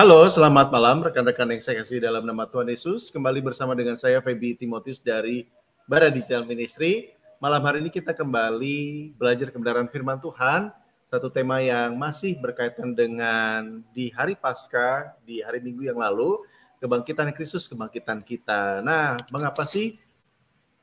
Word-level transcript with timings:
Halo, 0.00 0.24
selamat 0.24 0.72
malam 0.72 1.04
rekan-rekan 1.04 1.44
yang 1.52 1.60
saya 1.60 1.84
kasih 1.84 2.00
dalam 2.00 2.24
nama 2.24 2.48
Tuhan 2.48 2.64
Yesus. 2.72 3.12
Kembali 3.12 3.44
bersama 3.44 3.76
dengan 3.76 4.00
saya 4.00 4.24
Feby 4.24 4.56
Timotius 4.56 4.96
dari 4.96 5.44
Bara 5.84 6.08
Digital 6.08 6.48
Ministry. 6.48 7.12
Malam 7.36 7.60
hari 7.60 7.84
ini 7.84 7.92
kita 7.92 8.16
kembali 8.16 9.12
belajar 9.20 9.52
kebenaran 9.52 9.92
firman 9.92 10.16
Tuhan, 10.16 10.72
satu 11.04 11.28
tema 11.28 11.60
yang 11.60 12.00
masih 12.00 12.40
berkaitan 12.40 12.96
dengan 12.96 13.84
di 13.92 14.08
hari 14.08 14.40
Paskah, 14.40 15.20
di 15.20 15.44
hari 15.44 15.60
Minggu 15.60 15.92
yang 15.92 16.00
lalu, 16.00 16.48
kebangkitan 16.80 17.28
Kristus, 17.36 17.68
kebangkitan 17.68 18.24
kita. 18.24 18.80
Nah, 18.80 19.20
mengapa 19.28 19.68
sih 19.68 20.00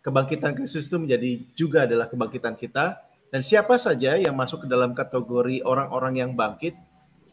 kebangkitan 0.06 0.54
Kristus 0.54 0.86
itu 0.94 1.02
menjadi 1.02 1.42
juga 1.58 1.90
adalah 1.90 2.06
kebangkitan 2.06 2.54
kita? 2.54 3.02
Dan 3.34 3.42
siapa 3.42 3.82
saja 3.82 4.14
yang 4.14 4.38
masuk 4.38 4.64
ke 4.64 4.68
dalam 4.70 4.94
kategori 4.94 5.66
orang-orang 5.66 6.22
yang 6.22 6.38
bangkit 6.38 6.78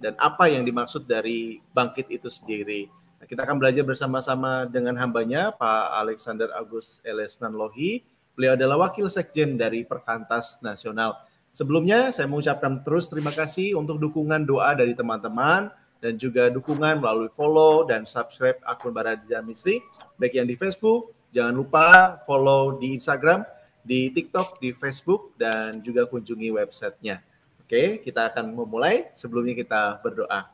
dan 0.00 0.14
apa 0.19 0.50
yang 0.50 0.62
dimaksud 0.67 1.06
dari 1.06 1.62
bangkit 1.75 2.11
itu 2.11 2.31
sendiri. 2.31 2.89
Nah, 3.19 3.27
kita 3.27 3.47
akan 3.47 3.56
belajar 3.56 3.84
bersama-sama 3.87 4.69
dengan 4.69 4.98
hambanya 5.01 5.55
Pak 5.55 5.84
Alexander 6.05 6.53
Agus 6.53 7.01
Eles 7.06 7.41
Nanlohi. 7.41 8.05
Beliau 8.34 8.59
adalah 8.59 8.91
wakil 8.91 9.06
sekjen 9.09 9.56
dari 9.56 9.86
Perkantas 9.86 10.59
Nasional. 10.61 11.17
Sebelumnya 11.55 12.11
saya 12.11 12.27
mengucapkan 12.27 12.83
terus 12.83 13.06
terima 13.06 13.31
kasih 13.31 13.78
untuk 13.78 14.03
dukungan 14.03 14.42
doa 14.42 14.75
dari 14.75 14.91
teman-teman 14.91 15.70
dan 16.03 16.20
juga 16.20 16.53
dukungan 16.53 17.01
melalui 17.01 17.33
follow 17.33 17.89
dan 17.89 18.05
subscribe 18.05 18.61
akun 18.69 18.92
Baradija 18.92 19.41
Misri 19.41 19.81
baik 20.20 20.36
yang 20.36 20.45
di 20.45 20.58
Facebook, 20.58 21.17
jangan 21.33 21.56
lupa 21.56 22.19
follow 22.29 22.77
di 22.77 22.92
Instagram, 22.92 23.47
di 23.81 24.12
TikTok, 24.12 24.61
di 24.61 24.77
Facebook 24.77 25.33
dan 25.41 25.81
juga 25.81 26.05
kunjungi 26.05 26.53
websitenya. 26.53 27.25
Oke, 27.65 28.05
kita 28.05 28.29
akan 28.29 28.53
memulai. 28.53 29.09
Sebelumnya 29.17 29.57
kita 29.57 29.97
berdoa. 30.05 30.53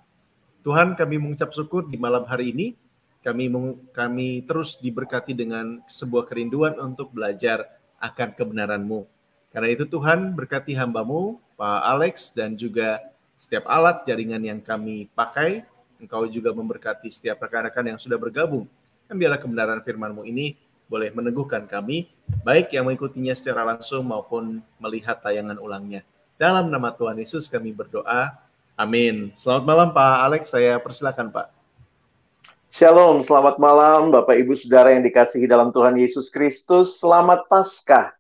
Tuhan, 0.63 0.95
kami 0.95 1.19
mengucap 1.19 1.51
syukur 1.51 1.91
di 1.91 1.99
malam 1.99 2.23
hari 2.23 2.55
ini. 2.55 2.79
Kami 3.21 3.51
kami 3.91 4.47
terus 4.47 4.79
diberkati 4.79 5.35
dengan 5.35 5.83
sebuah 5.91 6.25
kerinduan 6.31 6.79
untuk 6.79 7.11
belajar 7.11 7.67
akan 7.99 8.33
kebenaran-Mu. 8.33 9.05
Karena 9.51 9.69
itu 9.75 9.85
Tuhan 9.91 10.33
berkati 10.39 10.79
hambamu, 10.79 11.43
Pak 11.59 11.81
Alex, 11.83 12.31
dan 12.31 12.55
juga 12.55 13.03
setiap 13.35 13.67
alat 13.67 14.07
jaringan 14.07 14.41
yang 14.41 14.61
kami 14.63 15.11
pakai. 15.11 15.67
Engkau 15.99 16.31
juga 16.31 16.55
memberkati 16.55 17.11
setiap 17.11 17.43
rekan-rekan 17.43 17.91
yang 17.91 17.99
sudah 17.99 18.17
bergabung. 18.17 18.71
Dan 19.11 19.19
biarlah 19.19 19.43
kebenaran 19.43 19.83
firman-Mu 19.83 20.23
ini 20.31 20.55
boleh 20.87 21.11
meneguhkan 21.11 21.67
kami, 21.67 22.07
baik 22.47 22.71
yang 22.71 22.87
mengikutinya 22.87 23.35
secara 23.35 23.67
langsung 23.67 24.07
maupun 24.07 24.63
melihat 24.79 25.19
tayangan 25.19 25.59
ulangnya. 25.59 26.07
Dalam 26.41 26.73
nama 26.73 26.89
Tuhan 26.97 27.21
Yesus 27.21 27.53
kami 27.53 27.69
berdoa. 27.69 28.33
Amin. 28.73 29.29
Selamat 29.37 29.65
malam 29.69 29.89
Pak 29.93 30.17
Alex, 30.25 30.43
saya 30.49 30.81
persilakan 30.81 31.29
Pak. 31.29 31.53
Shalom, 32.73 33.21
selamat 33.21 33.61
malam 33.61 34.09
Bapak 34.09 34.41
Ibu 34.41 34.57
Saudara 34.57 34.89
yang 34.97 35.05
dikasihi 35.05 35.45
dalam 35.45 35.69
Tuhan 35.69 36.01
Yesus 36.01 36.33
Kristus. 36.33 36.97
Selamat 36.97 37.45
Paskah. 37.45 38.17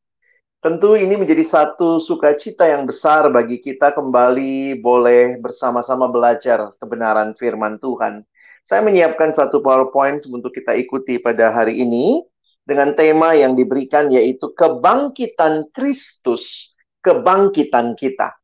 Tentu 0.61 1.01
ini 1.01 1.17
menjadi 1.17 1.41
satu 1.49 1.97
sukacita 1.97 2.69
yang 2.69 2.85
besar 2.85 3.33
bagi 3.33 3.57
kita 3.57 3.97
kembali 3.97 4.85
boleh 4.85 5.41
bersama-sama 5.41 6.05
belajar 6.13 6.77
kebenaran 6.77 7.33
firman 7.33 7.81
Tuhan. 7.81 8.21
Saya 8.69 8.85
menyiapkan 8.85 9.33
satu 9.33 9.65
PowerPoint 9.65 10.29
untuk 10.29 10.53
kita 10.53 10.77
ikuti 10.77 11.17
pada 11.17 11.49
hari 11.57 11.81
ini 11.81 12.21
dengan 12.69 12.93
tema 12.93 13.33
yang 13.33 13.57
diberikan 13.57 14.13
yaitu 14.13 14.53
kebangkitan 14.53 15.73
Kristus 15.73 16.77
kebangkitan 17.01 17.97
kita. 17.97 18.37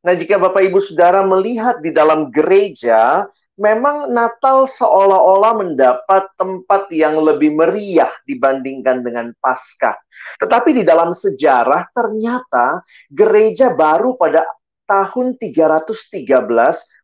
Nah, 0.00 0.16
jika 0.16 0.40
Bapak 0.40 0.64
Ibu 0.64 0.80
Saudara 0.80 1.20
melihat 1.20 1.84
di 1.84 1.92
dalam 1.92 2.32
gereja, 2.32 3.28
memang 3.60 4.08
Natal 4.08 4.64
seolah-olah 4.64 5.60
mendapat 5.60 6.24
tempat 6.40 6.88
yang 6.88 7.20
lebih 7.20 7.52
meriah 7.52 8.08
dibandingkan 8.24 9.04
dengan 9.04 9.36
Paskah. 9.36 10.00
Tetapi 10.40 10.80
di 10.80 10.84
dalam 10.88 11.12
sejarah 11.12 11.92
ternyata 11.92 12.80
gereja 13.12 13.76
baru 13.76 14.16
pada 14.16 14.48
tahun 14.88 15.36
313 15.36 16.24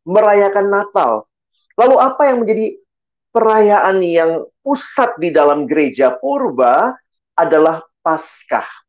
merayakan 0.09 0.67
Natal. 0.73 1.13
Lalu 1.77 1.97
apa 2.01 2.23
yang 2.33 2.41
menjadi 2.41 2.81
perayaan 3.37 4.01
yang 4.01 4.33
pusat 4.65 5.21
di 5.21 5.29
dalam 5.29 5.69
gereja 5.69 6.17
purba 6.17 6.97
adalah 7.37 7.85
Paskah 8.01 8.86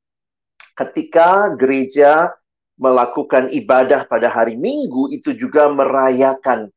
ketika 0.78 1.52
gereja 1.58 2.32
melakukan 2.78 3.50
ibadah 3.50 4.06
pada 4.06 4.30
hari 4.30 4.54
Minggu 4.54 5.10
itu 5.10 5.34
juga 5.34 5.68
merayakan 5.74 6.70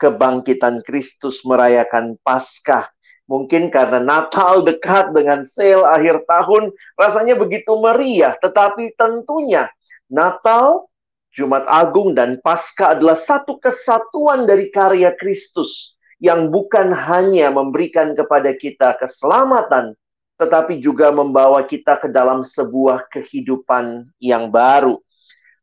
kebangkitan 0.00 0.80
Kristus, 0.82 1.44
merayakan 1.44 2.16
Paskah. 2.24 2.88
Mungkin 3.30 3.70
karena 3.70 4.02
Natal 4.02 4.66
dekat 4.66 5.14
dengan 5.14 5.46
sale 5.46 5.86
akhir 5.86 6.26
tahun, 6.26 6.74
rasanya 6.98 7.38
begitu 7.38 7.78
meriah. 7.78 8.34
Tetapi 8.42 8.98
tentunya 8.98 9.70
Natal, 10.10 10.90
Jumat 11.30 11.64
Agung, 11.70 12.18
dan 12.18 12.42
Paskah 12.42 12.98
adalah 12.98 13.14
satu 13.14 13.62
kesatuan 13.62 14.44
dari 14.44 14.68
karya 14.74 15.14
Kristus 15.14 15.94
yang 16.18 16.50
bukan 16.50 16.90
hanya 16.92 17.54
memberikan 17.54 18.12
kepada 18.12 18.52
kita 18.58 18.98
keselamatan, 18.98 19.94
tetapi 20.42 20.82
juga 20.82 21.14
membawa 21.14 21.62
kita 21.62 22.02
ke 22.02 22.10
dalam 22.10 22.42
sebuah 22.42 23.06
kehidupan 23.06 24.10
yang 24.18 24.50
baru. 24.50 24.98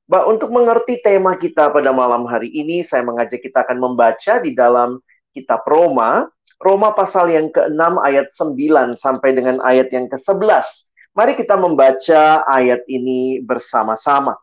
Bah, 0.07 0.23
untuk 0.25 0.49
mengerti 0.55 1.03
tema 1.03 1.35
kita 1.35 1.69
pada 1.69 1.91
malam 1.91 2.23
hari 2.25 2.47
ini, 2.47 2.79
saya 2.81 3.03
mengajak 3.03 3.43
kita 3.43 3.67
akan 3.67 3.77
membaca 3.77 4.39
di 4.39 4.55
dalam 4.55 5.03
kitab 5.35 5.67
Roma, 5.67 6.31
Roma 6.57 6.95
pasal 6.95 7.29
yang 7.29 7.51
ke-6 7.51 7.99
ayat 7.99 8.27
9 8.31 8.95
sampai 8.95 9.29
dengan 9.35 9.59
ayat 9.61 9.91
yang 9.91 10.07
ke-11. 10.07 10.89
Mari 11.13 11.35
kita 11.35 11.59
membaca 11.59 12.47
ayat 12.47 12.87
ini 12.87 13.43
bersama-sama. 13.43 14.39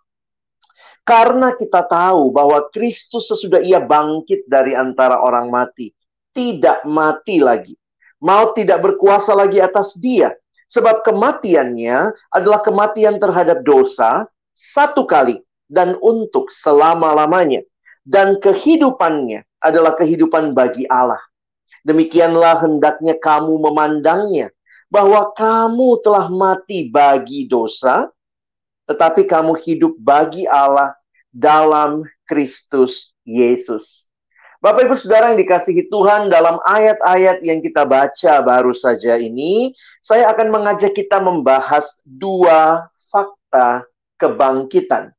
Karena 1.07 1.55
kita 1.57 1.87
tahu 1.87 2.35
bahwa 2.35 2.67
Kristus 2.75 3.31
sesudah 3.31 3.63
ia 3.63 3.81
bangkit 3.81 4.45
dari 4.51 4.77
antara 4.77 5.23
orang 5.23 5.49
mati, 5.49 5.95
tidak 6.35 6.83
mati 6.85 7.41
lagi 7.41 7.79
Maut 8.21 8.57
tidak 8.57 8.81
berkuasa 8.81 9.37
lagi 9.37 9.61
atas 9.61 9.97
dia. 10.01 10.33
Sebab 10.67 11.07
kematiannya 11.07 12.11
adalah 12.35 12.61
kematian 12.65 13.23
terhadap 13.23 13.63
dosa 13.63 14.27
satu 14.51 15.07
kali 15.07 15.39
dan 15.71 15.95
untuk 16.03 16.51
selama-lamanya. 16.51 17.63
Dan 18.07 18.39
kehidupannya 18.39 19.43
adalah 19.63 19.99
kehidupan 19.99 20.55
bagi 20.55 20.87
Allah. 20.87 21.21
Demikianlah 21.83 22.63
hendaknya 22.63 23.19
kamu 23.19 23.59
memandangnya. 23.59 24.51
Bahwa 24.87 25.35
kamu 25.35 25.99
telah 26.07 26.31
mati 26.31 26.87
bagi 26.87 27.51
dosa, 27.51 28.07
tetapi 28.87 29.27
kamu 29.27 29.59
hidup 29.59 29.99
bagi 29.99 30.47
Allah 30.47 30.95
dalam 31.35 32.07
Kristus 32.23 33.11
Yesus. 33.27 34.06
Bapak 34.57 34.89
Ibu 34.89 34.97
Saudara 34.97 35.33
yang 35.33 35.41
dikasihi 35.45 35.93
Tuhan 35.93 36.33
dalam 36.33 36.57
ayat-ayat 36.65 37.45
yang 37.45 37.61
kita 37.61 37.85
baca 37.85 38.41
baru 38.41 38.73
saja 38.73 39.21
ini, 39.21 39.77
saya 40.01 40.33
akan 40.33 40.49
mengajak 40.49 40.97
kita 40.97 41.21
membahas 41.21 42.01
dua 42.09 42.89
fakta 43.13 43.85
kebangkitan. 44.17 45.13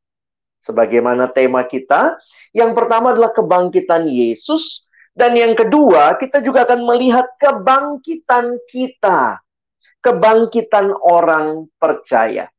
Sebagaimana 0.65 1.29
tema 1.29 1.61
kita, 1.69 2.17
yang 2.49 2.73
pertama 2.73 3.13
adalah 3.13 3.29
kebangkitan 3.29 4.09
Yesus, 4.09 4.89
dan 5.13 5.37
yang 5.37 5.53
kedua 5.53 6.17
kita 6.17 6.41
juga 6.41 6.65
akan 6.65 6.81
melihat 6.89 7.29
kebangkitan 7.37 8.57
kita, 8.65 9.37
kebangkitan 10.01 10.97
orang 10.97 11.69
percaya. 11.77 12.49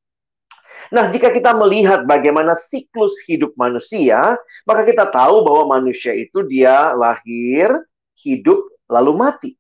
Nah, 0.89 1.13
jika 1.13 1.29
kita 1.29 1.53
melihat 1.53 2.09
bagaimana 2.09 2.57
siklus 2.57 3.13
hidup 3.29 3.53
manusia, 3.61 4.41
maka 4.65 4.89
kita 4.89 5.09
tahu 5.13 5.45
bahwa 5.45 5.81
manusia 5.81 6.17
itu 6.17 6.45
dia 6.49 6.97
lahir, 6.97 7.69
hidup, 8.17 8.65
lalu 8.89 9.13
mati. 9.13 9.51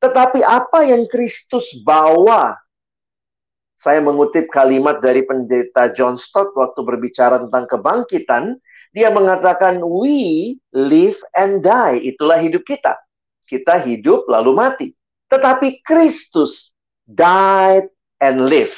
Tetapi 0.00 0.40
apa 0.40 0.88
yang 0.88 1.04
Kristus 1.10 1.74
bawa 1.82 2.56
Saya 3.78 4.02
mengutip 4.02 4.50
kalimat 4.50 4.98
dari 4.98 5.22
pendeta 5.22 5.94
John 5.94 6.18
Stott 6.18 6.50
waktu 6.58 6.82
berbicara 6.82 7.38
tentang 7.46 7.70
kebangkitan. 7.70 8.58
Dia 8.90 9.06
mengatakan, 9.14 9.78
we 9.86 10.58
live 10.74 11.14
and 11.38 11.62
die. 11.62 12.02
Itulah 12.10 12.42
hidup 12.42 12.66
kita. 12.66 12.98
Kita 13.46 13.78
hidup 13.78 14.26
lalu 14.26 14.50
mati. 14.50 14.88
Tetapi 15.30 15.86
Kristus 15.86 16.74
died 17.06 17.86
and 18.18 18.50
live. 18.50 18.74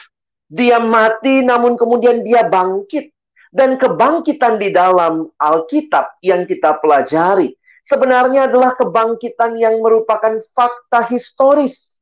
Dia 0.50 0.82
mati 0.82 1.46
namun 1.46 1.78
kemudian 1.78 2.26
dia 2.26 2.50
bangkit. 2.50 3.14
Dan 3.50 3.74
kebangkitan 3.82 4.62
di 4.62 4.70
dalam 4.70 5.26
Alkitab 5.42 6.22
yang 6.22 6.46
kita 6.46 6.78
pelajari 6.78 7.50
sebenarnya 7.90 8.46
adalah 8.46 8.78
kebangkitan 8.78 9.58
yang 9.58 9.82
merupakan 9.82 10.38
fakta 10.54 11.10
historis. 11.10 11.98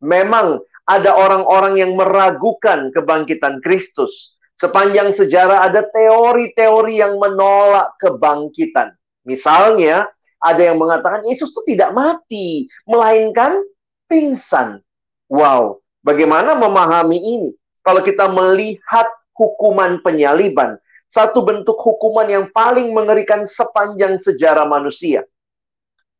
Memang 0.00 0.64
ada 0.88 1.12
orang-orang 1.12 1.76
yang 1.76 1.92
meragukan 1.92 2.88
kebangkitan 2.96 3.60
Kristus. 3.60 4.38
Sepanjang 4.58 5.12
sejarah 5.12 5.68
ada 5.68 5.84
teori-teori 5.86 6.98
yang 6.98 7.20
menolak 7.20 7.94
kebangkitan. 8.00 8.96
Misalnya, 9.28 10.08
ada 10.40 10.62
yang 10.64 10.80
mengatakan 10.80 11.22
Yesus 11.28 11.52
itu 11.52 11.76
tidak 11.76 11.94
mati, 11.94 12.66
melainkan 12.88 13.60
pingsan. 14.08 14.80
Wow, 15.28 15.84
bagaimana 16.02 16.56
memahami 16.56 17.18
ini? 17.20 17.50
Kalau 17.88 18.04
kita 18.04 18.28
melihat 18.28 19.08
hukuman 19.32 20.04
penyaliban, 20.04 20.76
satu 21.08 21.40
bentuk 21.40 21.80
hukuman 21.80 22.28
yang 22.28 22.52
paling 22.52 22.92
mengerikan 22.92 23.48
sepanjang 23.48 24.20
sejarah 24.20 24.68
manusia. 24.68 25.24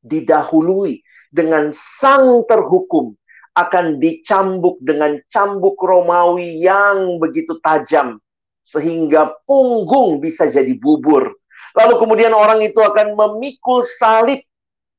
Didahului 0.01 1.05
dengan 1.29 1.69
sang 1.77 2.41
terhukum 2.49 3.13
akan 3.53 4.01
dicambuk 4.01 4.81
dengan 4.81 5.21
cambuk 5.29 5.77
Romawi 5.77 6.57
yang 6.65 7.21
begitu 7.21 7.61
tajam 7.61 8.17
sehingga 8.65 9.37
punggung 9.45 10.25
bisa 10.25 10.49
jadi 10.49 10.73
bubur. 10.73 11.37
Lalu 11.77 11.95
kemudian 12.01 12.33
orang 12.33 12.65
itu 12.65 12.81
akan 12.81 13.13
memikul 13.13 13.85
salib 13.85 14.41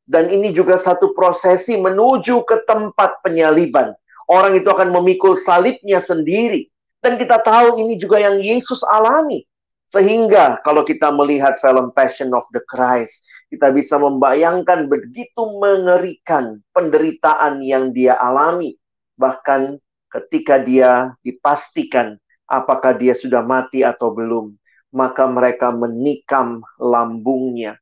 dan 0.05 0.29
ini 0.29 0.53
juga 0.53 0.77
satu 0.77 1.17
prosesi 1.17 1.81
menuju 1.81 2.45
ke 2.45 2.61
tempat 2.69 3.25
penyaliban. 3.25 3.97
Orang 4.29 4.53
itu 4.53 4.69
akan 4.69 4.93
memikul 4.93 5.33
salibnya 5.33 5.97
sendiri. 5.97 6.69
Dan 7.01 7.17
kita 7.17 7.41
tahu 7.41 7.81
ini 7.81 7.97
juga 7.97 8.21
yang 8.21 8.37
Yesus 8.37 8.85
alami. 8.85 9.41
Sehingga 9.89 10.61
kalau 10.61 10.85
kita 10.85 11.09
melihat 11.09 11.57
film 11.57 11.89
Passion 11.97 12.29
of 12.37 12.45
the 12.53 12.61
Christ, 12.69 13.25
kita 13.49 13.73
bisa 13.73 13.97
membayangkan 13.97 14.85
begitu 14.85 15.57
mengerikan 15.57 16.61
penderitaan 16.77 17.65
yang 17.65 17.89
dia 17.89 18.13
alami. 18.21 18.77
Bahkan 19.17 19.81
ketika 20.13 20.61
dia 20.61 21.17
dipastikan 21.25 22.21
apakah 22.45 22.93
dia 22.93 23.17
sudah 23.17 23.41
mati 23.41 23.81
atau 23.81 24.13
belum, 24.13 24.53
maka 24.93 25.25
mereka 25.25 25.73
menikam 25.73 26.61
lambungnya. 26.77 27.81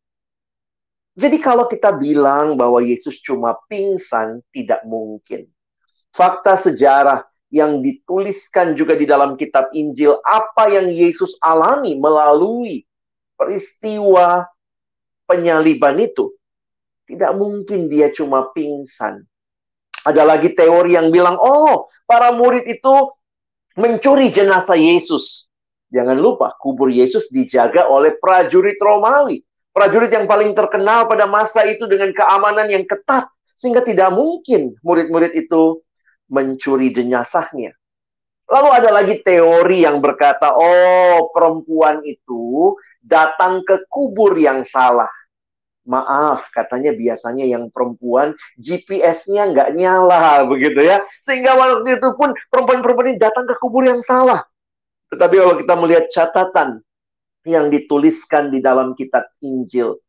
Jadi 1.17 1.43
kalau 1.43 1.67
kita 1.67 1.91
bilang 1.91 2.55
bahwa 2.55 2.79
Yesus 2.79 3.19
cuma 3.19 3.57
pingsan, 3.67 4.39
tidak 4.55 4.85
mungkin. 4.87 5.49
Fakta 6.15 6.57
sejarah 6.57 7.25
yang 7.53 7.79
dituliskan 7.79 8.75
juga 8.75 8.99
di 8.99 9.07
dalam 9.07 9.39
kitab 9.39 9.71
Injil, 9.71 10.19
apa 10.27 10.67
yang 10.67 10.91
Yesus 10.91 11.39
alami 11.39 11.95
melalui 11.95 12.83
peristiwa 13.39 14.43
penyaliban 15.23 15.95
itu, 16.01 16.35
tidak 17.07 17.31
mungkin 17.39 17.87
dia 17.87 18.11
cuma 18.11 18.51
pingsan. 18.51 19.23
Ada 20.03 20.23
lagi 20.23 20.55
teori 20.55 20.95
yang 20.95 21.11
bilang, 21.11 21.35
oh, 21.39 21.87
para 22.07 22.31
murid 22.31 22.63
itu 22.67 23.11
mencuri 23.75 24.31
jenazah 24.31 24.79
Yesus. 24.79 25.47
Jangan 25.91 26.19
lupa, 26.19 26.55
kubur 26.59 26.91
Yesus 26.91 27.31
dijaga 27.31 27.87
oleh 27.87 28.15
prajurit 28.19 28.75
Romawi. 28.79 29.43
Prajurit 29.71 30.11
yang 30.11 30.27
paling 30.27 30.51
terkenal 30.51 31.07
pada 31.07 31.29
masa 31.29 31.63
itu 31.63 31.87
dengan 31.87 32.11
keamanan 32.11 32.67
yang 32.67 32.83
ketat. 32.83 33.29
Sehingga 33.57 33.81
tidak 33.81 34.11
mungkin 34.13 34.75
murid-murid 34.83 35.33
itu 35.33 35.81
mencuri 36.31 36.91
jenazahnya. 36.91 37.75
Lalu 38.47 38.69
ada 38.71 38.89
lagi 38.95 39.19
teori 39.19 39.83
yang 39.83 39.99
berkata, 39.99 40.55
oh 40.55 41.27
perempuan 41.35 41.99
itu 42.07 42.75
datang 43.03 43.59
ke 43.67 43.83
kubur 43.91 44.39
yang 44.39 44.63
salah. 44.63 45.11
Maaf, 45.87 46.51
katanya 46.51 46.91
biasanya 46.91 47.47
yang 47.47 47.71
perempuan 47.71 48.35
GPS-nya 48.59 49.51
nggak 49.51 49.69
nyala 49.75 50.43
begitu 50.47 50.83
ya. 50.83 51.03
Sehingga 51.23 51.55
waktu 51.55 51.99
itu 51.99 52.09
pun 52.15 52.35
perempuan-perempuan 52.51 53.15
ini 53.15 53.19
datang 53.19 53.47
ke 53.47 53.55
kubur 53.59 53.83
yang 53.83 53.99
salah. 54.03 54.43
Tetapi 55.11 55.35
kalau 55.39 55.55
kita 55.59 55.73
melihat 55.79 56.05
catatan 56.11 56.83
yang 57.47 57.71
dituliskan 57.71 58.51
di 58.51 58.59
dalam 58.59 58.95
kitab 58.99 59.27
Injil, 59.39 59.99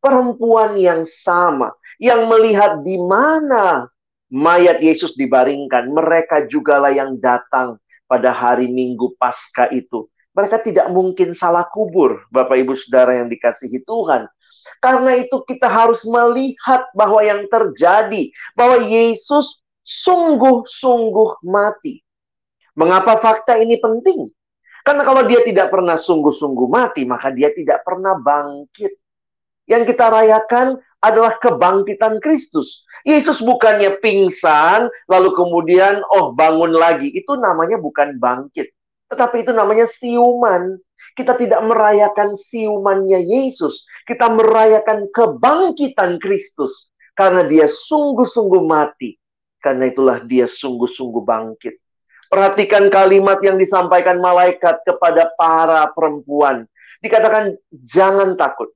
perempuan 0.00 0.80
yang 0.80 1.04
sama 1.04 1.76
yang 2.00 2.24
melihat 2.30 2.80
di 2.80 2.96
mana 2.96 3.90
mayat 4.32 4.80
Yesus 4.80 5.16
dibaringkan, 5.16 5.88
mereka 5.92 6.44
jugalah 6.48 6.92
yang 6.92 7.16
datang 7.20 7.80
pada 8.08 8.32
hari 8.32 8.68
Minggu 8.68 9.16
Pasca 9.20 9.68
itu. 9.72 10.08
Mereka 10.32 10.62
tidak 10.62 10.86
mungkin 10.94 11.34
salah 11.34 11.66
kubur, 11.68 12.22
Bapak 12.30 12.56
Ibu 12.62 12.78
Saudara 12.78 13.18
yang 13.18 13.26
dikasihi 13.26 13.82
Tuhan. 13.82 14.30
Karena 14.78 15.18
itu 15.18 15.42
kita 15.42 15.66
harus 15.66 16.06
melihat 16.06 16.86
bahwa 16.94 17.24
yang 17.24 17.48
terjadi, 17.50 18.30
bahwa 18.54 18.84
Yesus 18.86 19.58
sungguh-sungguh 19.82 21.42
mati. 21.48 22.04
Mengapa 22.78 23.18
fakta 23.18 23.58
ini 23.58 23.80
penting? 23.82 24.28
Karena 24.86 25.02
kalau 25.02 25.26
dia 25.26 25.42
tidak 25.42 25.68
pernah 25.74 25.98
sungguh-sungguh 25.98 26.68
mati, 26.70 27.02
maka 27.08 27.34
dia 27.34 27.50
tidak 27.52 27.82
pernah 27.82 28.16
bangkit. 28.16 28.94
Yang 29.68 29.92
kita 29.92 30.06
rayakan 30.08 30.80
adalah 30.98 31.38
kebangkitan 31.38 32.18
Kristus. 32.18 32.82
Yesus 33.06 33.38
bukannya 33.38 34.02
pingsan, 34.02 34.90
lalu 35.06 35.30
kemudian, 35.34 36.02
oh 36.10 36.34
bangun 36.34 36.74
lagi. 36.74 37.10
Itu 37.14 37.38
namanya 37.38 37.78
bukan 37.78 38.18
bangkit. 38.18 38.74
Tetapi 39.08 39.46
itu 39.46 39.52
namanya 39.54 39.86
siuman. 39.88 40.76
Kita 41.14 41.38
tidak 41.38 41.62
merayakan 41.62 42.34
siumannya 42.34 43.22
Yesus. 43.22 43.86
Kita 44.04 44.28
merayakan 44.28 45.08
kebangkitan 45.14 46.18
Kristus. 46.18 46.90
Karena 47.14 47.46
dia 47.46 47.66
sungguh-sungguh 47.70 48.62
mati. 48.66 49.14
Karena 49.58 49.90
itulah 49.90 50.22
dia 50.22 50.46
sungguh-sungguh 50.46 51.22
bangkit. 51.22 51.78
Perhatikan 52.28 52.92
kalimat 52.92 53.40
yang 53.40 53.56
disampaikan 53.56 54.20
malaikat 54.20 54.84
kepada 54.84 55.32
para 55.38 55.88
perempuan. 55.96 56.68
Dikatakan, 57.00 57.56
jangan 57.86 58.36
takut. 58.36 58.68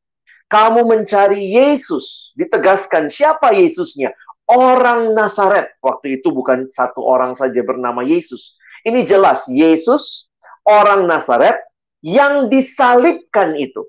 Kamu 0.49 0.85
mencari 0.85 1.52
Yesus. 1.52 2.21
Ditegaskan, 2.34 3.12
siapa 3.12 3.52
Yesusnya? 3.52 4.12
Orang 4.48 5.12
Nazaret. 5.16 5.76
Waktu 5.80 6.20
itu 6.20 6.32
bukan 6.34 6.66
satu 6.68 7.04
orang 7.04 7.38
saja 7.38 7.60
bernama 7.62 8.02
Yesus. 8.02 8.56
Ini 8.82 9.06
jelas, 9.06 9.46
Yesus, 9.46 10.26
orang 10.66 11.06
Nazaret, 11.06 11.62
yang 12.02 12.50
disalibkan 12.50 13.54
itu. 13.54 13.86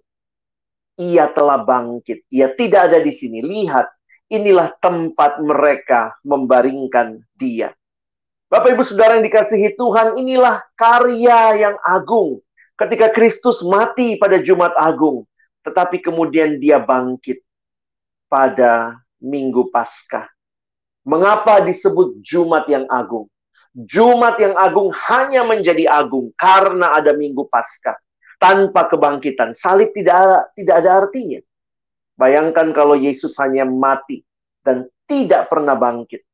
Ia 1.01 1.33
telah 1.33 1.65
bangkit. 1.65 2.29
Ia 2.29 2.53
tidak 2.53 2.93
ada 2.93 2.99
di 3.01 3.09
sini. 3.09 3.41
Lihat, 3.41 3.89
inilah 4.29 4.73
tempat 4.77 5.41
mereka 5.41 6.13
membaringkan 6.21 7.21
dia. 7.33 7.73
Bapak 8.53 8.77
Ibu 8.77 8.85
Saudara 8.85 9.17
yang 9.17 9.25
dikasihi 9.25 9.73
Tuhan, 9.73 10.21
inilah 10.21 10.61
karya 10.77 11.57
yang 11.57 11.75
agung. 11.81 12.37
Ketika 12.77 13.09
Kristus 13.09 13.65
mati 13.65 14.17
pada 14.21 14.37
Jumat 14.41 14.73
Agung, 14.77 15.25
tetapi 15.65 16.01
kemudian 16.01 16.61
dia 16.61 16.77
bangkit 16.77 17.41
pada 18.33 18.97
Minggu 19.21 19.69
Paskah. 19.69 20.25
Mengapa 21.05 21.61
disebut 21.61 22.17
Jumat 22.25 22.65
yang 22.65 22.89
agung? 22.89 23.29
Jumat 23.77 24.41
yang 24.41 24.57
agung 24.57 24.89
hanya 24.89 25.45
menjadi 25.45 25.85
agung 25.85 26.33
karena 26.33 26.97
ada 26.97 27.13
Minggu 27.13 27.45
Paskah 27.45 27.93
tanpa 28.41 28.89
kebangkitan. 28.89 29.53
Salib 29.53 29.93
tidak 29.93 30.17
ada, 30.17 30.39
tidak 30.57 30.75
ada 30.81 30.89
artinya. 31.05 31.39
Bayangkan 32.17 32.73
kalau 32.73 32.97
Yesus 32.97 33.37
hanya 33.37 33.69
mati 33.69 34.25
dan 34.65 34.89
tidak 35.05 35.53
pernah 35.53 35.77
bangkit. 35.77 36.25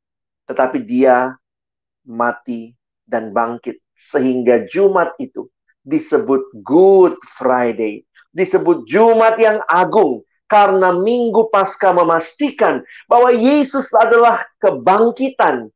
Tetapi 0.47 0.79
dia 0.87 1.35
mati 2.07 2.71
dan 3.03 3.35
bangkit. 3.35 3.79
Sehingga 3.91 4.63
Jumat 4.71 5.19
itu 5.19 5.51
disebut 5.83 6.63
Good 6.63 7.19
Friday. 7.35 8.07
Disebut 8.31 8.87
Jumat 8.87 9.35
yang 9.35 9.59
agung. 9.67 10.23
Karena 10.49 10.89
Minggu 10.97 11.53
Pasca 11.53 11.93
memastikan 11.93 12.81
bahwa 13.05 13.29
Yesus 13.29 13.85
adalah 13.93 14.41
kebangkitan 14.57 15.69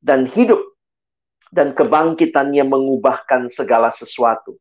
dan 0.00 0.24
hidup. 0.24 0.64
Dan 1.54 1.76
kebangkitannya 1.76 2.66
mengubahkan 2.66 3.46
segala 3.52 3.94
sesuatu. 3.94 4.58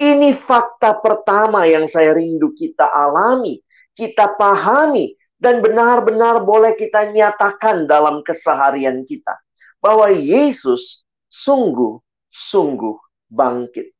Ini 0.00 0.32
fakta 0.32 0.96
pertama 0.96 1.68
yang 1.68 1.84
saya 1.84 2.16
rindu 2.16 2.56
kita 2.56 2.88
alami, 2.88 3.60
kita 3.92 4.40
pahami, 4.40 5.12
dan 5.36 5.60
benar-benar 5.60 6.40
boleh 6.40 6.72
kita 6.80 7.12
nyatakan 7.12 7.84
dalam 7.84 8.24
keseharian 8.24 9.04
kita. 9.04 9.36
Bahwa 9.84 10.08
Yesus 10.08 11.04
sungguh, 11.28 12.00
sungguh 12.32 12.96
bangkit. 13.28 13.92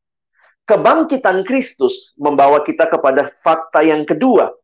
Kebangkitan 0.64 1.44
Kristus 1.44 2.16
membawa 2.16 2.62
kita 2.64 2.88
kepada 2.88 3.28
fakta 3.28 3.84
yang 3.84 4.08
kedua, 4.08 4.54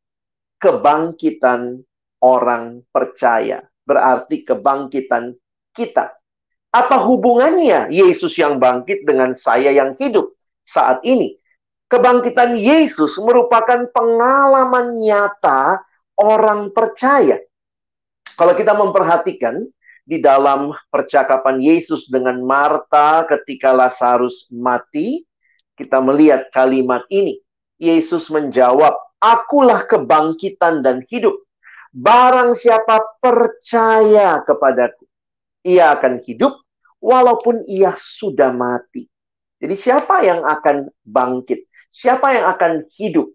kebangkitan 0.61 1.83
orang 2.23 2.83
percaya. 2.91 3.65
Berarti 3.87 4.43
kebangkitan 4.43 5.37
kita. 5.77 6.17
Apa 6.75 7.01
hubungannya 7.07 7.89
Yesus 7.89 8.37
yang 8.37 8.59
bangkit 8.61 9.07
dengan 9.07 9.33
saya 9.33 9.73
yang 9.73 9.95
hidup 9.97 10.35
saat 10.67 11.01
ini? 11.07 11.39
Kebangkitan 11.87 12.59
Yesus 12.59 13.15
merupakan 13.23 13.87
pengalaman 13.95 14.99
nyata 14.99 15.87
orang 16.19 16.75
percaya. 16.75 17.39
Kalau 18.35 18.53
kita 18.59 18.75
memperhatikan 18.75 19.63
di 20.03 20.19
dalam 20.19 20.75
percakapan 20.91 21.63
Yesus 21.63 22.11
dengan 22.11 22.43
Marta 22.43 23.25
ketika 23.31 23.71
Lazarus 23.71 24.51
mati, 24.51 25.23
kita 25.79 26.03
melihat 26.03 26.51
kalimat 26.51 27.07
ini. 27.09 27.39
Yesus 27.77 28.33
menjawab, 28.33 28.97
"Akulah 29.23 29.85
kebangkitan 29.89 30.85
dan 30.85 31.03
hidup. 31.07 31.35
Barang 31.97 32.53
siapa 32.53 33.01
percaya 33.19 34.45
kepadaku, 34.45 35.09
ia 35.65 35.97
akan 35.97 36.21
hidup 36.21 36.61
walaupun 37.01 37.65
ia 37.65 37.97
sudah 37.97 38.53
mati." 38.53 39.09
Jadi 39.57 39.75
siapa 39.75 40.21
yang 40.21 40.45
akan 40.45 40.93
bangkit? 41.01 41.65
Siapa 41.89 42.37
yang 42.37 42.47
akan 42.53 42.73
hidup? 42.93 43.33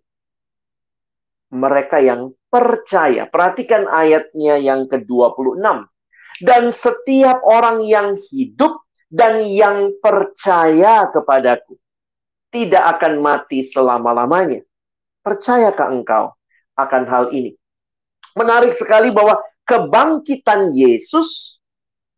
Mereka 1.50 1.98
yang 2.00 2.38
percaya. 2.46 3.26
Perhatikan 3.26 3.90
ayatnya 3.90 4.62
yang 4.62 4.86
ke-26. 4.86 5.90
Dan 6.42 6.70
setiap 6.70 7.42
orang 7.42 7.82
yang 7.82 8.14
hidup 8.30 8.86
dan 9.12 9.44
yang 9.44 9.98
percaya 10.00 11.10
kepadaku 11.12 11.76
tidak 12.54 12.98
akan 12.98 13.20
mati 13.20 13.66
selama-lamanya. 13.66 14.64
Percayakah 15.22 15.88
engkau 15.94 16.34
akan 16.78 17.04
hal 17.06 17.26
ini? 17.34 17.54
Menarik 18.34 18.74
sekali 18.74 19.14
bahwa 19.14 19.38
kebangkitan 19.70 20.74
Yesus 20.74 21.62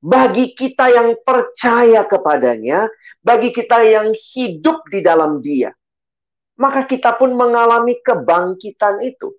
bagi 0.04 0.52
kita 0.52 0.92
yang 0.92 1.16
percaya 1.24 2.04
kepadanya, 2.04 2.92
bagi 3.24 3.56
kita 3.56 3.84
yang 3.88 4.12
hidup 4.36 4.84
di 4.92 5.00
dalam 5.00 5.40
Dia, 5.40 5.72
maka 6.60 6.84
kita 6.84 7.16
pun 7.16 7.32
mengalami 7.36 7.96
kebangkitan 8.04 9.00
itu. 9.00 9.32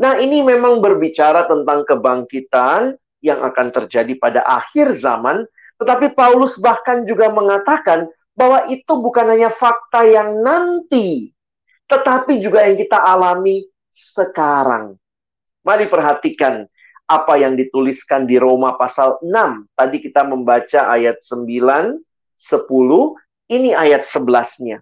Nah, 0.00 0.18
ini 0.18 0.42
memang 0.42 0.82
berbicara 0.82 1.46
tentang 1.46 1.86
kebangkitan 1.86 2.98
yang 3.20 3.44
akan 3.44 3.68
terjadi 3.70 4.16
pada 4.16 4.40
akhir 4.42 4.96
zaman, 4.96 5.46
tetapi 5.78 6.18
Paulus 6.18 6.56
bahkan 6.58 7.04
juga 7.06 7.30
mengatakan 7.30 8.08
bahwa 8.34 8.66
itu 8.72 8.90
bukan 8.90 9.28
hanya 9.28 9.52
fakta 9.52 10.02
yang 10.02 10.40
nanti, 10.40 11.30
tetapi 11.90 12.38
juga 12.38 12.62
yang 12.62 12.78
kita 12.78 12.96
alami 12.96 13.66
sekarang. 13.90 14.94
Mari 15.66 15.90
perhatikan 15.90 16.64
apa 17.10 17.34
yang 17.42 17.58
dituliskan 17.58 18.24
di 18.24 18.38
Roma 18.38 18.78
pasal 18.78 19.18
6. 19.18 19.66
Tadi 19.74 19.96
kita 19.98 20.22
membaca 20.22 20.86
ayat 20.86 21.18
9, 21.18 21.98
10, 22.38 23.50
ini 23.50 23.74
ayat 23.74 24.06
11-nya. 24.06 24.78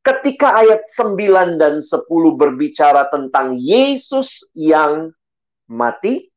Ketika 0.00 0.56
ayat 0.64 0.80
9 0.96 1.60
dan 1.60 1.84
10 1.84 2.08
berbicara 2.40 3.12
tentang 3.12 3.52
Yesus 3.52 4.40
yang 4.56 5.12
mati, 5.68 6.32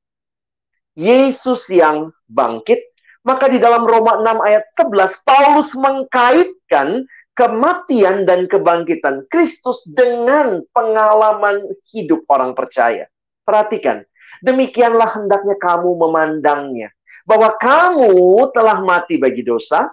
Yesus 1.00 1.72
yang 1.72 2.12
bangkit, 2.27 2.83
maka 3.24 3.48
di 3.48 3.63
dalam 3.63 3.88
Roma 3.88 4.19
6 4.19 4.43
ayat 4.43 4.67
11, 4.75 5.24
Paulus 5.24 5.72
mengkaitkan 5.79 7.07
kematian 7.33 8.25
dan 8.29 8.45
kebangkitan 8.45 9.25
Kristus 9.29 9.81
dengan 9.89 10.61
pengalaman 10.73 11.65
hidup 11.93 12.25
orang 12.29 12.53
percaya. 12.53 13.09
Perhatikan, 13.43 14.05
demikianlah 14.45 15.09
hendaknya 15.19 15.57
kamu 15.59 15.97
memandangnya. 15.97 16.93
Bahwa 17.27 17.55
kamu 17.57 18.49
telah 18.51 18.81
mati 18.81 19.17
bagi 19.17 19.45
dosa, 19.45 19.91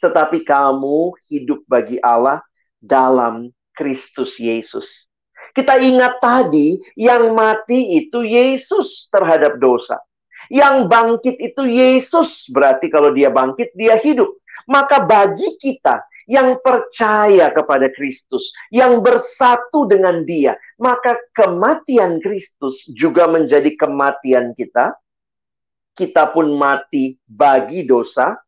tetapi 0.00 0.46
kamu 0.46 1.14
hidup 1.30 1.62
bagi 1.66 1.98
Allah 2.02 2.42
dalam 2.78 3.50
Kristus 3.74 4.38
Yesus. 4.38 5.10
Kita 5.54 5.74
ingat 5.80 6.22
tadi, 6.22 6.78
yang 6.94 7.34
mati 7.34 7.98
itu 7.98 8.22
Yesus 8.22 9.10
terhadap 9.10 9.58
dosa. 9.58 9.98
Yang 10.46 10.86
bangkit 10.86 11.36
itu 11.42 11.62
Yesus. 11.66 12.46
Berarti 12.46 12.86
kalau 12.86 13.10
dia 13.10 13.28
bangkit, 13.28 13.74
dia 13.74 13.98
hidup. 13.98 14.38
Maka 14.70 15.02
bagi 15.02 15.58
kita 15.58 16.04
yang 16.28 16.60
percaya 16.60 17.48
kepada 17.50 17.88
Kristus, 17.96 18.52
yang 18.68 19.00
bersatu 19.00 19.88
dengan 19.88 20.22
dia, 20.28 20.54
maka 20.76 21.16
kematian 21.32 22.20
Kristus 22.20 22.84
juga 22.92 23.24
menjadi 23.26 23.72
kematian 23.74 24.52
kita. 24.52 24.92
Kita 25.96 26.30
pun 26.30 26.54
mati 26.54 27.18
bagi 27.26 27.82
dosa, 27.82 28.38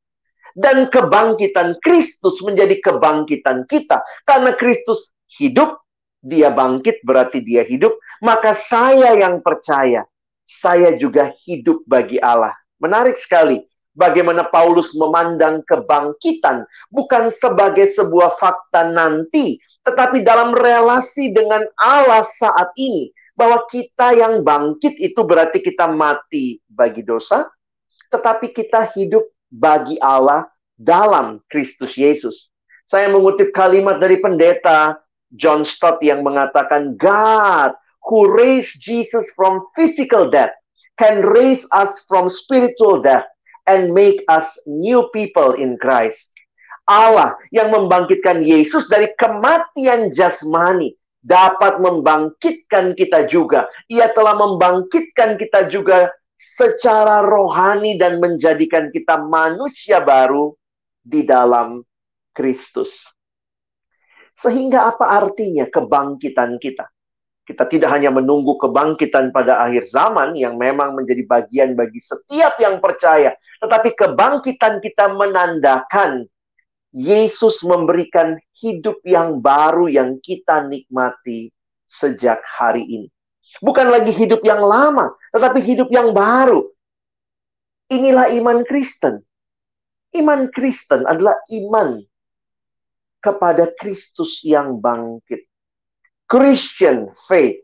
dan 0.54 0.86
kebangkitan 0.86 1.82
Kristus 1.82 2.38
menjadi 2.46 2.78
kebangkitan 2.78 3.66
kita. 3.66 4.04
Karena 4.22 4.54
Kristus 4.54 5.10
hidup, 5.40 5.82
dia 6.20 6.52
bangkit 6.52 7.02
berarti 7.02 7.40
dia 7.42 7.64
hidup, 7.66 7.96
maka 8.22 8.52
saya 8.54 9.16
yang 9.16 9.40
percaya 9.40 10.04
saya 10.50 10.98
juga 10.98 11.30
hidup 11.46 11.86
bagi 11.86 12.18
Allah. 12.18 12.52
Menarik 12.82 13.14
sekali 13.22 13.62
bagaimana 13.94 14.46
Paulus 14.48 14.94
memandang 14.94 15.62
kebangkitan 15.66 16.66
bukan 16.90 17.32
sebagai 17.34 17.90
sebuah 17.94 18.38
fakta 18.38 18.90
nanti, 18.90 19.58
tetapi 19.86 20.22
dalam 20.22 20.54
relasi 20.54 21.34
dengan 21.34 21.64
Allah 21.80 22.22
saat 22.26 22.70
ini. 22.76 23.10
Bahwa 23.40 23.64
kita 23.72 24.12
yang 24.12 24.44
bangkit 24.44 25.00
itu 25.00 25.24
berarti 25.24 25.64
kita 25.64 25.88
mati 25.88 26.60
bagi 26.68 27.00
dosa, 27.00 27.48
tetapi 28.12 28.52
kita 28.52 28.92
hidup 28.92 29.24
bagi 29.48 29.96
Allah 29.96 30.44
dalam 30.76 31.40
Kristus 31.48 31.96
Yesus. 31.96 32.52
Saya 32.84 33.08
mengutip 33.08 33.56
kalimat 33.56 33.96
dari 33.96 34.20
pendeta 34.20 35.00
John 35.32 35.64
Stott 35.64 36.04
yang 36.04 36.20
mengatakan, 36.20 37.00
God 37.00 37.72
who 38.04 38.28
raised 38.28 38.82
Jesus 38.82 39.24
from 39.32 39.64
physical 39.72 40.28
death 40.28 40.52
can 41.00 41.24
raise 41.24 41.64
us 41.72 42.04
from 42.10 42.28
spiritual 42.28 43.00
death 43.00 43.24
and 43.66 43.92
make 43.92 44.22
us 44.28 44.60
new 44.64 45.08
people 45.12 45.56
in 45.56 45.76
Christ. 45.80 46.32
Allah 46.88 47.38
yang 47.54 47.70
membangkitkan 47.70 48.42
Yesus 48.42 48.90
dari 48.90 49.12
kematian 49.14 50.10
jasmani 50.10 50.96
dapat 51.20 51.78
membangkitkan 51.78 52.96
kita 52.96 53.28
juga. 53.28 53.68
Ia 53.92 54.10
telah 54.10 54.34
membangkitkan 54.34 55.36
kita 55.36 55.68
juga 55.68 56.10
secara 56.40 57.20
rohani 57.20 58.00
dan 58.00 58.18
menjadikan 58.18 58.88
kita 58.88 59.20
manusia 59.20 60.00
baru 60.00 60.56
di 61.04 61.22
dalam 61.22 61.84
Kristus. 62.32 63.04
Sehingga 64.40 64.88
apa 64.88 65.04
artinya 65.20 65.68
kebangkitan 65.68 66.56
kita? 66.56 66.88
Kita 67.44 67.66
tidak 67.66 67.90
hanya 67.90 68.14
menunggu 68.14 68.54
kebangkitan 68.60 69.34
pada 69.34 69.58
akhir 69.64 69.90
zaman 69.90 70.38
yang 70.38 70.54
memang 70.54 70.94
menjadi 70.94 71.26
bagian 71.26 71.74
bagi 71.74 71.98
setiap 71.98 72.60
yang 72.62 72.78
percaya, 72.78 73.34
tetapi 73.58 73.96
kebangkitan 73.98 74.78
kita 74.78 75.10
menandakan 75.10 76.30
Yesus 76.90 77.62
memberikan 77.62 78.38
hidup 78.54 78.98
yang 79.06 79.38
baru 79.38 79.90
yang 79.90 80.18
kita 80.22 80.66
nikmati 80.66 81.50
sejak 81.90 82.42
hari 82.46 82.86
ini. 82.86 83.08
Bukan 83.58 83.90
lagi 83.90 84.14
hidup 84.14 84.46
yang 84.46 84.62
lama, 84.62 85.10
tetapi 85.34 85.58
hidup 85.58 85.90
yang 85.90 86.14
baru. 86.14 86.70
Inilah 87.90 88.30
iman 88.38 88.62
Kristen. 88.62 89.18
Iman 90.14 90.54
Kristen 90.54 91.02
adalah 91.02 91.34
iman 91.50 91.98
kepada 93.18 93.66
Kristus 93.74 94.46
yang 94.46 94.78
bangkit. 94.78 95.49
Christian 96.30 97.10
faith 97.26 97.58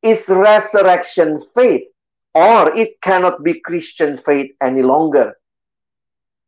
is 0.00 0.24
resurrection 0.24 1.44
faith, 1.52 1.84
or 2.32 2.72
it 2.72 2.96
cannot 3.04 3.44
be 3.44 3.60
Christian 3.60 4.16
faith 4.16 4.48
any 4.64 4.80
longer. 4.80 5.36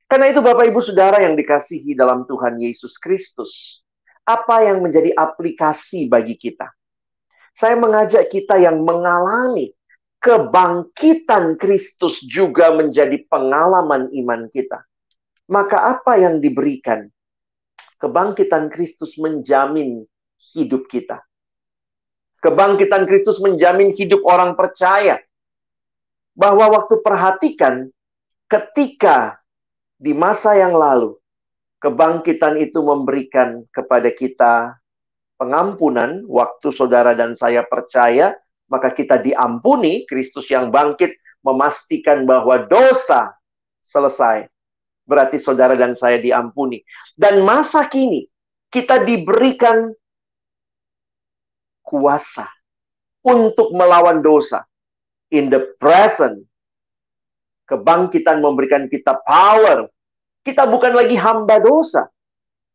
Karena 0.09 0.33
itu, 0.33 0.41
Bapak, 0.41 0.73
Ibu, 0.73 0.81
saudara 0.81 1.21
yang 1.21 1.37
dikasihi 1.37 1.93
dalam 1.93 2.25
Tuhan 2.25 2.57
Yesus 2.57 2.97
Kristus, 2.97 3.85
apa 4.25 4.65
yang 4.65 4.81
menjadi 4.81 5.13
aplikasi 5.13 6.09
bagi 6.09 6.41
kita? 6.41 6.73
Saya 7.53 7.77
mengajak 7.77 8.33
kita 8.33 8.57
yang 8.57 8.81
mengalami 8.81 9.69
kebangkitan 10.25 11.61
Kristus 11.61 12.25
juga 12.25 12.73
menjadi 12.73 13.21
pengalaman 13.29 14.09
iman 14.17 14.49
kita. 14.49 14.81
Maka, 15.53 15.93
apa 15.93 16.17
yang 16.17 16.41
diberikan? 16.41 17.05
Kebangkitan 18.01 18.73
Kristus 18.73 19.21
menjamin 19.21 20.09
hidup 20.57 20.89
kita. 20.89 21.21
Kebangkitan 22.45 23.09
Kristus 23.09 23.41
menjamin 23.41 23.97
hidup 23.97 24.21
orang 24.29 24.53
percaya. 24.53 25.17
Bahwa 26.37 26.69
waktu 26.77 27.01
perhatikan 27.01 27.89
ketika 28.51 29.39
di 29.97 30.13
masa 30.13 30.59
yang 30.59 30.77
lalu 30.77 31.17
Kebangkitan 31.85 32.57
itu 32.57 32.81
memberikan 32.81 33.61
kepada 33.69 34.09
kita 34.09 34.73
pengampunan 35.37 36.25
waktu 36.25 36.73
saudara 36.73 37.13
dan 37.13 37.37
saya 37.37 37.61
percaya, 37.61 38.33
maka 38.73 38.89
kita 38.97 39.21
diampuni, 39.21 40.09
Kristus 40.09 40.49
yang 40.49 40.73
bangkit 40.73 41.13
memastikan 41.45 42.25
bahwa 42.25 42.65
dosa 42.65 43.37
selesai. 43.85 44.49
Berarti 45.05 45.37
saudara 45.37 45.77
dan 45.77 45.93
saya 45.93 46.17
diampuni. 46.17 46.81
Dan 47.13 47.45
masa 47.45 47.85
kini 47.85 48.25
kita 48.73 49.05
diberikan 49.05 49.93
kuasa 51.95 52.51
untuk 53.23 53.71
melawan 53.71 54.19
dosa. 54.19 54.67
In 55.31 55.47
the 55.47 55.63
present, 55.79 56.43
kebangkitan 57.71 58.43
memberikan 58.43 58.91
kita 58.91 59.23
power. 59.23 59.87
Kita 60.43 60.67
bukan 60.67 60.99
lagi 60.99 61.15
hamba 61.15 61.63
dosa. 61.63 62.11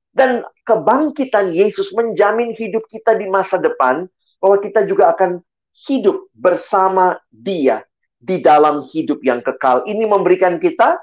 Dan 0.10 0.42
kebangkitan 0.64 1.52
Yesus 1.52 1.92
menjamin 1.92 2.56
hidup 2.56 2.88
kita 2.88 3.20
di 3.20 3.30
masa 3.30 3.60
depan 3.60 4.08
bahwa 4.40 4.58
kita 4.64 4.88
juga 4.88 5.12
akan 5.14 5.44
hidup 5.86 6.32
bersama 6.34 7.20
Dia 7.30 7.84
di 8.18 8.40
dalam 8.40 8.84
hidup 8.88 9.22
yang 9.22 9.44
kekal. 9.44 9.86
Ini 9.86 10.08
memberikan 10.10 10.58
kita 10.58 11.00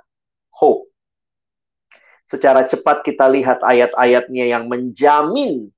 hope. 0.56 0.90
Secara 2.26 2.66
cepat 2.66 3.06
kita 3.06 3.30
lihat 3.30 3.62
ayat-ayatnya 3.62 4.50
yang 4.50 4.66
menjamin 4.66 5.70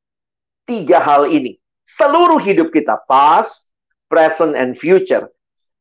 tiga 0.65 1.05
hal 1.05 1.29
ini. 1.29 1.61
Seluruh 1.97 2.37
hidup 2.37 2.69
kita, 2.69 3.01
past, 3.09 3.73
present, 4.13 4.53
and 4.53 4.77
future. 4.77 5.33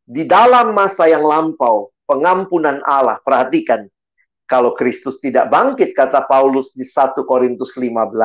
Di 0.08 0.24
dalam 0.24 0.72
masa 0.72 1.12
yang 1.12 1.28
lampau, 1.28 1.92
pengampunan 2.08 2.80
Allah. 2.88 3.20
Perhatikan, 3.28 3.92
kalau 4.48 4.72
Kristus 4.80 5.20
tidak 5.20 5.52
bangkit, 5.52 5.92
kata 5.92 6.24
Paulus 6.24 6.72
di 6.72 6.88
1 6.88 7.20
Korintus 7.28 7.76
15 7.76 8.16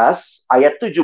ayat 0.55 0.79
17. 0.79 0.95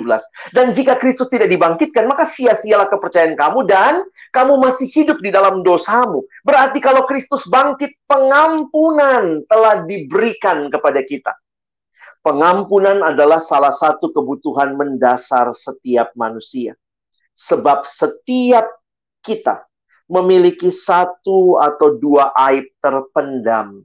Dan 0.54 0.70
jika 0.70 0.94
Kristus 0.94 1.26
tidak 1.26 1.50
dibangkitkan, 1.50 2.06
maka 2.06 2.30
sia-sialah 2.30 2.87
kepercayaan 2.87 3.35
kamu 3.35 3.66
dan 3.66 4.06
kamu 4.30 4.62
masih 4.62 4.87
hidup 4.87 5.18
di 5.18 5.35
dalam 5.35 5.66
dosamu. 5.66 6.23
Berarti 6.47 6.78
kalau 6.78 7.02
Kristus 7.11 7.42
bangkit, 7.50 7.99
pengampunan 8.06 9.42
telah 9.50 9.82
diberikan 9.82 10.70
kepada 10.70 11.02
kita. 11.02 11.35
Pengampunan 12.20 13.00
adalah 13.00 13.38
salah 13.38 13.72
satu 13.72 14.10
kebutuhan 14.10 14.75
mendasar 14.75 15.54
setiap 15.54 16.12
manusia. 16.18 16.75
Sebab 17.38 17.87
setiap 17.87 18.66
kita 19.22 19.64
memiliki 20.10 20.72
satu 20.72 21.60
atau 21.60 22.00
dua 22.00 22.34
aib 22.50 22.66
terpendam 22.82 23.84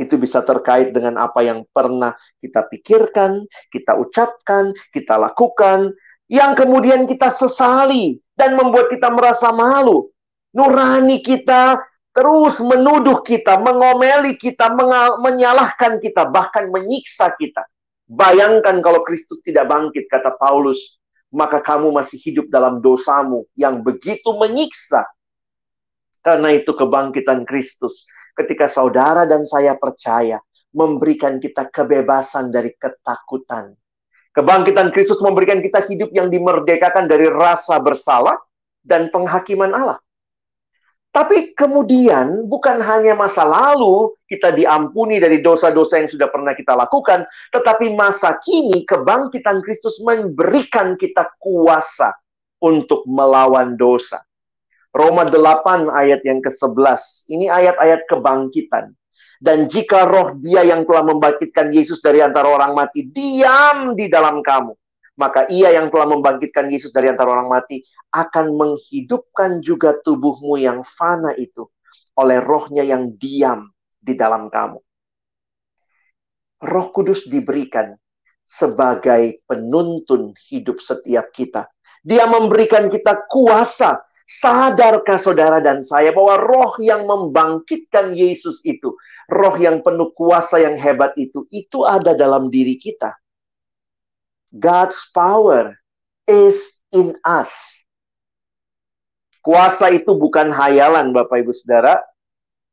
itu 0.00 0.18
bisa 0.18 0.42
terkait 0.42 0.90
dengan 0.90 1.20
apa 1.20 1.46
yang 1.46 1.62
pernah 1.70 2.16
kita 2.42 2.66
pikirkan, 2.66 3.46
kita 3.70 3.94
ucapkan, 3.94 4.74
kita 4.90 5.14
lakukan, 5.14 5.94
yang 6.26 6.58
kemudian 6.58 7.06
kita 7.06 7.30
sesali 7.30 8.18
dan 8.34 8.58
membuat 8.58 8.90
kita 8.90 9.12
merasa 9.12 9.54
malu. 9.54 10.10
Nurani 10.52 11.24
kita 11.24 11.80
terus 12.12 12.60
menuduh 12.60 13.24
kita, 13.24 13.56
mengomeli 13.60 14.36
kita, 14.36 14.72
menyalahkan 15.20 15.98
kita, 15.98 16.28
bahkan 16.28 16.68
menyiksa 16.68 17.32
kita. 17.36 17.64
Bayangkan 18.12 18.84
kalau 18.84 19.00
Kristus 19.04 19.40
tidak 19.40 19.72
bangkit, 19.72 20.04
kata 20.12 20.36
Paulus, 20.36 21.00
maka 21.32 21.64
kamu 21.64 21.88
masih 21.96 22.20
hidup 22.20 22.52
dalam 22.52 22.84
dosamu 22.84 23.48
yang 23.56 23.80
begitu 23.80 24.36
menyiksa. 24.36 25.08
Karena 26.20 26.52
itu 26.54 26.76
kebangkitan 26.76 27.48
Kristus 27.48 28.06
ketika 28.36 28.68
saudara 28.68 29.24
dan 29.24 29.48
saya 29.48 29.74
percaya 29.74 30.38
memberikan 30.76 31.40
kita 31.40 31.72
kebebasan 31.72 32.52
dari 32.52 32.72
ketakutan. 32.76 33.72
Kebangkitan 34.32 34.88
Kristus 34.92 35.20
memberikan 35.20 35.60
kita 35.60 35.84
hidup 35.84 36.08
yang 36.16 36.32
dimerdekakan 36.32 37.04
dari 37.04 37.28
rasa 37.28 37.76
bersalah 37.80 38.40
dan 38.80 39.12
penghakiman 39.12 39.72
Allah. 39.76 40.00
Tapi 41.12 41.52
kemudian 41.52 42.48
bukan 42.48 42.80
hanya 42.80 43.12
masa 43.12 43.44
lalu 43.44 44.16
kita 44.24 44.48
diampuni 44.48 45.20
dari 45.20 45.44
dosa-dosa 45.44 46.00
yang 46.00 46.08
sudah 46.08 46.32
pernah 46.32 46.56
kita 46.56 46.72
lakukan, 46.72 47.28
tetapi 47.52 47.92
masa 47.92 48.40
kini 48.40 48.88
kebangkitan 48.88 49.60
Kristus 49.60 50.00
memberikan 50.00 50.96
kita 50.96 51.28
kuasa 51.36 52.16
untuk 52.64 53.04
melawan 53.04 53.76
dosa. 53.76 54.24
Roma 54.92 55.28
8 55.28 55.92
ayat 55.92 56.24
yang 56.24 56.40
ke-11. 56.40 57.28
Ini 57.28 57.46
ayat-ayat 57.48 58.08
kebangkitan. 58.08 58.96
Dan 59.42 59.66
jika 59.68 60.08
roh 60.08 60.38
dia 60.40 60.64
yang 60.64 60.88
telah 60.88 61.12
membangkitkan 61.12 61.74
Yesus 61.74 62.00
dari 62.00 62.24
antara 62.24 62.46
orang 62.48 62.72
mati 62.72 63.04
diam 63.10 63.92
di 63.92 64.06
dalam 64.06 64.38
kamu, 64.38 64.72
maka 65.16 65.44
ia 65.52 65.72
yang 65.74 65.92
telah 65.92 66.08
membangkitkan 66.08 66.72
Yesus 66.72 66.90
dari 66.90 67.12
antara 67.12 67.36
orang 67.36 67.52
mati 67.52 67.84
akan 68.12 68.56
menghidupkan 68.56 69.60
juga 69.60 69.96
tubuhmu 70.00 70.56
yang 70.56 70.80
fana 70.84 71.36
itu 71.36 71.68
oleh 72.16 72.40
rohnya 72.40 72.84
yang 72.84 73.12
diam 73.16 73.72
di 73.96 74.16
dalam 74.16 74.48
kamu. 74.48 74.80
Roh 76.62 76.88
Kudus 76.94 77.26
diberikan 77.26 77.92
sebagai 78.46 79.42
penuntun 79.48 80.36
hidup 80.46 80.78
setiap 80.78 81.34
kita. 81.34 81.66
Dia 82.02 82.26
memberikan 82.26 82.90
kita 82.90 83.26
kuasa 83.30 84.02
Sadarkah 84.22 85.18
saudara 85.20 85.58
dan 85.60 85.84
saya 85.84 86.14
bahwa 86.14 86.40
roh 86.40 86.72
yang 86.80 87.04
membangkitkan 87.04 88.16
Yesus 88.16 88.62
itu, 88.64 88.94
roh 89.28 89.54
yang 89.60 89.84
penuh 89.84 90.14
kuasa 90.14 90.62
yang 90.62 90.78
hebat 90.78 91.12
itu, 91.20 91.44
itu 91.52 91.82
ada 91.84 92.16
dalam 92.16 92.48
diri 92.48 92.78
kita. 92.78 93.12
God's 94.52 95.08
power 95.16 95.80
is 96.28 96.84
in 96.92 97.16
us. 97.24 97.48
Kuasa 99.40 99.90
itu 99.90 100.12
bukan 100.12 100.52
hayalan 100.52 101.10
Bapak 101.10 101.40
Ibu 101.42 101.56
Saudara, 101.56 102.04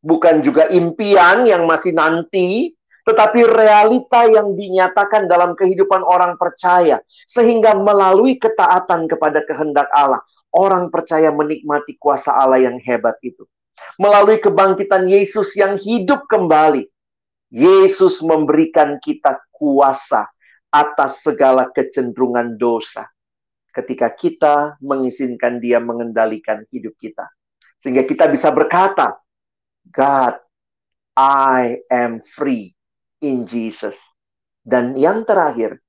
bukan 0.04 0.44
juga 0.44 0.68
impian 0.70 1.48
yang 1.48 1.66
masih 1.66 1.96
nanti, 1.96 2.76
tetapi 3.08 3.42
realita 3.48 4.28
yang 4.28 4.54
dinyatakan 4.54 5.26
dalam 5.26 5.56
kehidupan 5.56 6.04
orang 6.04 6.36
percaya, 6.36 7.02
sehingga 7.26 7.74
melalui 7.74 8.38
ketaatan 8.38 9.10
kepada 9.10 9.42
kehendak 9.48 9.90
Allah, 9.96 10.22
orang 10.54 10.94
percaya 10.94 11.34
menikmati 11.34 11.98
kuasa 11.98 12.36
Allah 12.36 12.60
yang 12.60 12.78
hebat 12.84 13.18
itu. 13.26 13.48
Melalui 13.98 14.38
kebangkitan 14.38 15.08
Yesus 15.08 15.56
yang 15.56 15.80
hidup 15.80 16.28
kembali, 16.28 16.86
Yesus 17.50 18.22
memberikan 18.22 19.02
kita 19.02 19.42
kuasa 19.56 20.30
atas 20.70 21.26
segala 21.26 21.70
kecenderungan 21.70 22.58
dosa. 22.58 23.10
Ketika 23.70 24.10
kita 24.14 24.78
mengizinkan 24.82 25.62
Dia 25.62 25.78
mengendalikan 25.78 26.66
hidup 26.74 26.98
kita, 26.98 27.30
sehingga 27.78 28.04
kita 28.04 28.26
bisa 28.28 28.50
berkata, 28.50 29.18
"God, 29.94 30.42
I 31.18 31.86
am 31.94 32.20
free 32.26 32.74
in 33.22 33.46
Jesus." 33.46 33.96
Dan 34.66 34.98
yang 34.98 35.24
terakhir, 35.24 35.80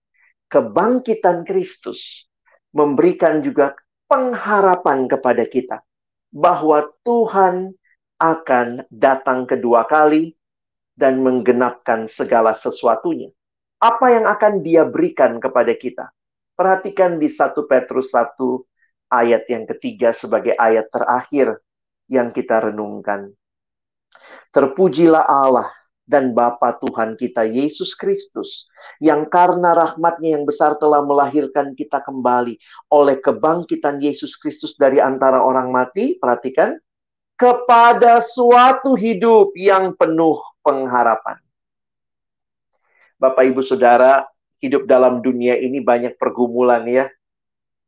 kebangkitan 0.53 1.43
Kristus 1.49 2.29
memberikan 2.71 3.43
juga 3.43 3.75
pengharapan 4.07 5.11
kepada 5.11 5.45
kita 5.47 5.83
bahwa 6.31 6.87
Tuhan 7.03 7.75
akan 8.21 8.87
datang 8.93 9.49
kedua 9.49 9.89
kali 9.89 10.37
dan 10.95 11.25
menggenapkan 11.25 12.07
segala 12.07 12.53
sesuatunya. 12.53 13.33
Apa 13.81 14.13
yang 14.13 14.29
akan 14.29 14.61
dia 14.61 14.85
berikan 14.85 15.41
kepada 15.41 15.73
kita? 15.73 16.13
Perhatikan 16.53 17.17
di 17.17 17.33
1 17.33 17.65
Petrus 17.65 18.13
1 18.13 18.37
ayat 19.09 19.49
yang 19.49 19.65
ketiga 19.65 20.13
sebagai 20.13 20.53
ayat 20.53 20.93
terakhir 20.93 21.65
yang 22.05 22.29
kita 22.29 22.69
renungkan. 22.69 23.33
Terpujilah 24.53 25.25
Allah 25.25 25.73
dan 26.05 26.37
Bapa 26.37 26.77
Tuhan 26.77 27.17
kita 27.17 27.49
Yesus 27.49 27.97
Kristus 27.97 28.69
yang 29.01 29.25
karena 29.33 29.73
rahmatnya 29.73 30.37
yang 30.37 30.45
besar 30.45 30.77
telah 30.77 31.01
melahirkan 31.01 31.73
kita 31.73 32.05
kembali 32.05 32.61
oleh 32.93 33.17
kebangkitan 33.17 33.97
Yesus 33.97 34.37
Kristus 34.37 34.77
dari 34.77 35.01
antara 35.01 35.41
orang 35.41 35.73
mati, 35.73 36.21
perhatikan, 36.21 36.77
kepada 37.41 38.21
suatu 38.21 38.93
hidup 38.93 39.57
yang 39.57 39.97
penuh 39.97 40.37
pengharapan. 40.61 41.41
Bapak 43.21 43.53
Ibu 43.53 43.61
Saudara, 43.61 44.25
hidup 44.65 44.89
dalam 44.89 45.21
dunia 45.21 45.61
ini 45.61 45.85
banyak 45.85 46.17
pergumulan 46.17 46.89
ya. 46.89 47.05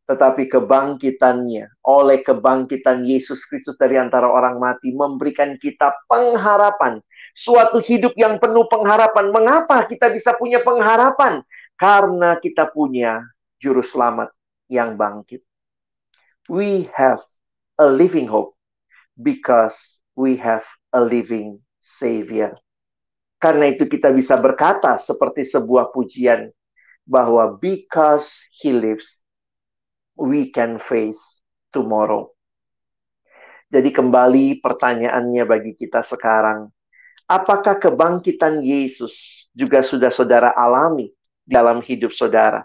Tetapi 0.04 0.44
kebangkitannya 0.44 1.80
oleh 1.88 2.20
kebangkitan 2.20 3.00
Yesus 3.00 3.48
Kristus 3.48 3.80
dari 3.80 3.96
antara 3.96 4.28
orang 4.28 4.60
mati 4.60 4.92
memberikan 4.92 5.56
kita 5.56 5.96
pengharapan 6.04 7.00
suatu 7.32 7.80
hidup 7.80 8.12
yang 8.20 8.36
penuh 8.36 8.68
pengharapan. 8.68 9.32
Mengapa 9.32 9.88
kita 9.88 10.12
bisa 10.12 10.36
punya 10.36 10.60
pengharapan? 10.60 11.40
Karena 11.80 12.36
kita 12.36 12.68
punya 12.68 13.24
juru 13.56 13.80
selamat 13.80 14.36
yang 14.68 15.00
bangkit. 15.00 15.40
We 16.52 16.92
have 16.92 17.24
a 17.80 17.88
living 17.88 18.28
hope 18.28 18.52
because 19.16 20.02
we 20.12 20.36
have 20.36 20.66
a 20.92 21.00
living 21.00 21.64
savior. 21.80 22.52
Karena 23.42 23.66
itu 23.66 23.90
kita 23.90 24.14
bisa 24.14 24.38
berkata 24.38 24.94
seperti 24.94 25.42
sebuah 25.42 25.90
pujian 25.90 26.54
bahwa 27.02 27.58
because 27.58 28.46
he 28.54 28.70
lives, 28.70 29.26
we 30.14 30.54
can 30.54 30.78
face 30.78 31.42
tomorrow. 31.74 32.30
Jadi 33.66 33.90
kembali 33.90 34.62
pertanyaannya 34.62 35.42
bagi 35.42 35.74
kita 35.74 36.06
sekarang, 36.06 36.70
apakah 37.26 37.82
kebangkitan 37.82 38.62
Yesus 38.62 39.48
juga 39.50 39.82
sudah 39.82 40.14
saudara 40.14 40.54
alami 40.54 41.10
dalam 41.42 41.82
hidup 41.82 42.14
saudara? 42.14 42.62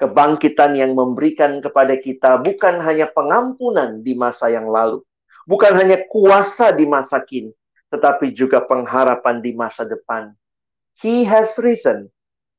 Kebangkitan 0.00 0.80
yang 0.80 0.96
memberikan 0.96 1.60
kepada 1.60 1.92
kita 2.00 2.40
bukan 2.40 2.80
hanya 2.80 3.12
pengampunan 3.12 4.00
di 4.00 4.16
masa 4.16 4.48
yang 4.48 4.64
lalu, 4.64 5.04
bukan 5.44 5.76
hanya 5.76 6.08
kuasa 6.08 6.72
di 6.72 6.88
masa 6.88 7.20
kini, 7.20 7.52
tetapi 7.96 8.36
juga 8.36 8.60
pengharapan 8.60 9.40
di 9.40 9.56
masa 9.56 9.88
depan. 9.88 10.36
He 11.00 11.24
has 11.24 11.56
risen. 11.56 12.12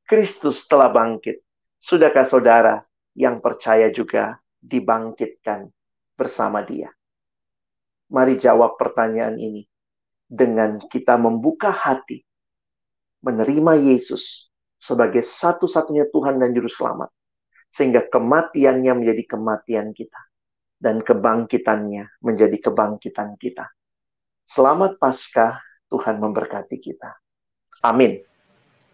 Kristus 0.09 0.65
telah 0.65 0.89
bangkit. 0.89 1.45
Sudahkah 1.77 2.25
saudara 2.25 2.81
yang 3.13 3.37
percaya 3.37 3.93
juga 3.93 4.41
dibangkitkan 4.57 5.69
bersama 6.17 6.65
dia? 6.65 6.89
Mari 8.09 8.41
jawab 8.41 8.81
pertanyaan 8.81 9.37
ini 9.37 9.61
dengan 10.25 10.81
kita 10.89 11.21
membuka 11.21 11.69
hati, 11.69 12.25
menerima 13.21 13.77
Yesus 13.93 14.49
sebagai 14.79 15.21
satu-satunya 15.21 16.09
Tuhan 16.09 16.41
dan 16.41 16.55
Juru 16.55 16.71
Selamat, 16.71 17.13
sehingga 17.69 18.07
kematiannya 18.09 19.05
menjadi 19.05 19.37
kematian 19.37 19.91
kita, 19.91 20.21
dan 20.81 21.03
kebangkitannya 21.03 22.23
menjadi 22.25 22.57
kebangkitan 22.63 23.35
kita. 23.37 23.69
Selamat 24.47 24.95
Paskah, 24.95 25.59
Tuhan 25.91 26.23
memberkati 26.23 26.79
kita. 26.79 27.19
Amin. 27.83 28.23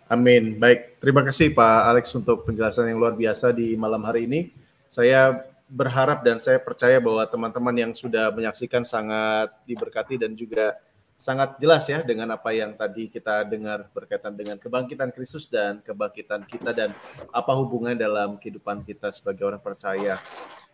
Amin. 0.10 0.58
Baik, 0.58 0.98
terima 0.98 1.22
kasih 1.22 1.54
Pak 1.54 1.80
Alex 1.94 2.10
untuk 2.18 2.42
penjelasan 2.50 2.90
yang 2.90 2.98
luar 2.98 3.14
biasa 3.14 3.54
di 3.54 3.78
malam 3.78 4.02
hari 4.02 4.26
ini. 4.26 4.50
Saya 4.90 5.46
berharap 5.70 6.26
dan 6.26 6.42
saya 6.42 6.58
percaya 6.58 6.98
bahwa 6.98 7.22
teman-teman 7.30 7.76
yang 7.78 7.94
sudah 7.94 8.34
menyaksikan 8.34 8.82
sangat 8.82 9.54
diberkati 9.70 10.18
dan 10.18 10.34
juga 10.34 10.74
sangat 11.22 11.62
jelas 11.62 11.86
ya 11.86 12.02
dengan 12.02 12.34
apa 12.34 12.50
yang 12.50 12.74
tadi 12.74 13.14
kita 13.14 13.46
dengar 13.46 13.86
berkaitan 13.94 14.34
dengan 14.34 14.58
kebangkitan 14.58 15.14
Kristus 15.14 15.46
dan 15.54 15.86
kebangkitan 15.86 16.50
kita 16.50 16.74
dan 16.74 16.98
apa 17.30 17.54
hubungannya 17.54 18.02
dalam 18.02 18.42
kehidupan 18.42 18.82
kita 18.82 19.14
sebagai 19.14 19.46
orang 19.46 19.62
percaya. 19.62 20.18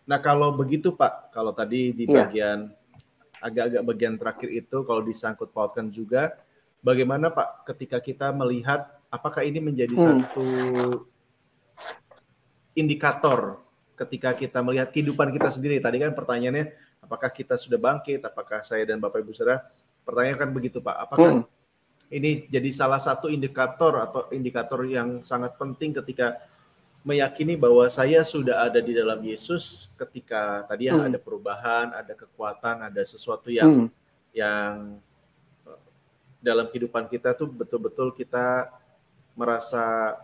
Nah, 0.07 0.23
kalau 0.23 0.55
begitu 0.55 0.95
Pak, 0.95 1.35
kalau 1.35 1.51
tadi 1.51 1.91
di 1.91 2.07
iya. 2.07 2.25
bagian 2.25 2.78
agak-agak 3.39 3.81
bagian 3.83 4.15
terakhir 4.19 4.49
itu 4.51 4.77
kalau 4.83 5.01
disangkut 5.03 5.49
pautkan 5.51 5.87
juga 5.91 6.35
bagaimana 6.83 7.31
Pak 7.31 7.67
ketika 7.73 7.97
kita 7.99 8.31
melihat 8.35 8.87
apakah 9.11 9.43
ini 9.43 9.59
menjadi 9.59 9.95
hmm. 9.95 10.03
satu 10.03 10.47
indikator 12.75 13.59
ketika 13.99 14.31
kita 14.31 14.63
melihat 14.63 14.87
kehidupan 14.91 15.35
kita 15.35 15.51
sendiri 15.51 15.83
tadi 15.83 15.99
kan 15.99 16.15
pertanyaannya 16.15 16.71
apakah 17.03 17.27
kita 17.31 17.59
sudah 17.59 17.75
bangkit 17.75 18.23
apakah 18.23 18.63
saya 18.63 18.87
dan 18.87 19.03
Bapak 19.03 19.23
Ibu 19.23 19.35
Saudara 19.35 19.65
pertanyaan 20.07 20.37
kan 20.39 20.49
begitu 20.55 20.79
Pak 20.79 20.95
apakah 21.09 21.43
hmm. 21.43 21.43
ini 22.15 22.47
jadi 22.47 22.69
salah 22.71 22.99
satu 23.03 23.27
indikator 23.27 23.99
atau 23.99 24.31
indikator 24.31 24.87
yang 24.87 25.23
sangat 25.27 25.59
penting 25.59 25.91
ketika 25.99 26.39
meyakini 27.03 27.55
bahwa 27.55 27.87
saya 27.87 28.21
sudah 28.27 28.67
ada 28.67 28.83
di 28.83 28.91
dalam 28.91 29.19
Yesus 29.23 29.95
ketika 29.95 30.67
tadi 30.67 30.91
yang 30.91 30.99
hmm. 30.99 31.09
ada 31.13 31.19
perubahan, 31.19 31.85
ada 31.95 32.13
kekuatan, 32.13 32.85
ada 32.91 33.01
sesuatu 33.07 33.47
yang 33.47 33.87
hmm. 33.87 33.89
yang 34.35 34.99
eh, 35.63 35.81
dalam 36.43 36.67
kehidupan 36.67 37.07
kita 37.07 37.33
tuh 37.33 37.47
betul-betul 37.47 38.11
kita 38.13 38.67
merasa 39.33 40.15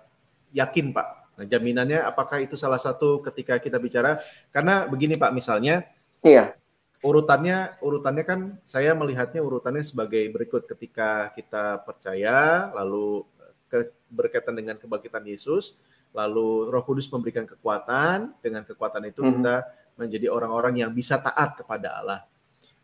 yakin, 0.52 0.92
Pak. 0.92 1.08
Nah, 1.36 1.46
jaminannya 1.48 2.00
apakah 2.00 2.40
itu 2.40 2.56
salah 2.56 2.80
satu 2.80 3.20
ketika 3.24 3.60
kita 3.60 3.80
bicara 3.80 4.20
karena 4.52 4.88
begini, 4.88 5.16
Pak, 5.20 5.32
misalnya 5.36 5.84
Iya. 6.26 6.58
Urutannya 7.06 7.78
urutannya 7.86 8.24
kan 8.26 8.40
saya 8.66 8.98
melihatnya 8.98 9.46
urutannya 9.46 9.86
sebagai 9.86 10.26
berikut 10.34 10.66
ketika 10.66 11.30
kita 11.38 11.86
percaya 11.86 12.74
lalu 12.74 13.22
ke, 13.70 13.94
berkaitan 14.10 14.58
dengan 14.58 14.82
kebangkitan 14.82 15.22
Yesus, 15.22 15.78
lalu 16.16 16.72
Roh 16.72 16.84
Kudus 16.88 17.12
memberikan 17.12 17.44
kekuatan, 17.44 18.32
dengan 18.40 18.64
kekuatan 18.64 19.04
itu 19.12 19.20
mm 19.20 19.28
-hmm. 19.28 19.36
kita 19.36 19.56
menjadi 20.00 20.28
orang-orang 20.32 20.80
yang 20.80 20.92
bisa 20.96 21.20
taat 21.20 21.60
kepada 21.60 22.00
Allah. 22.00 22.20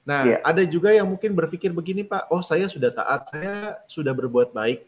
Nah, 0.03 0.27
yeah. 0.27 0.41
ada 0.43 0.67
juga 0.67 0.91
yang 0.91 1.07
mungkin 1.07 1.31
berpikir 1.31 1.71
begini, 1.71 2.03
Pak, 2.03 2.27
oh 2.27 2.43
saya 2.43 2.67
sudah 2.67 2.91
taat, 2.91 3.31
saya 3.31 3.79
sudah 3.87 4.11
berbuat 4.11 4.51
baik. 4.51 4.83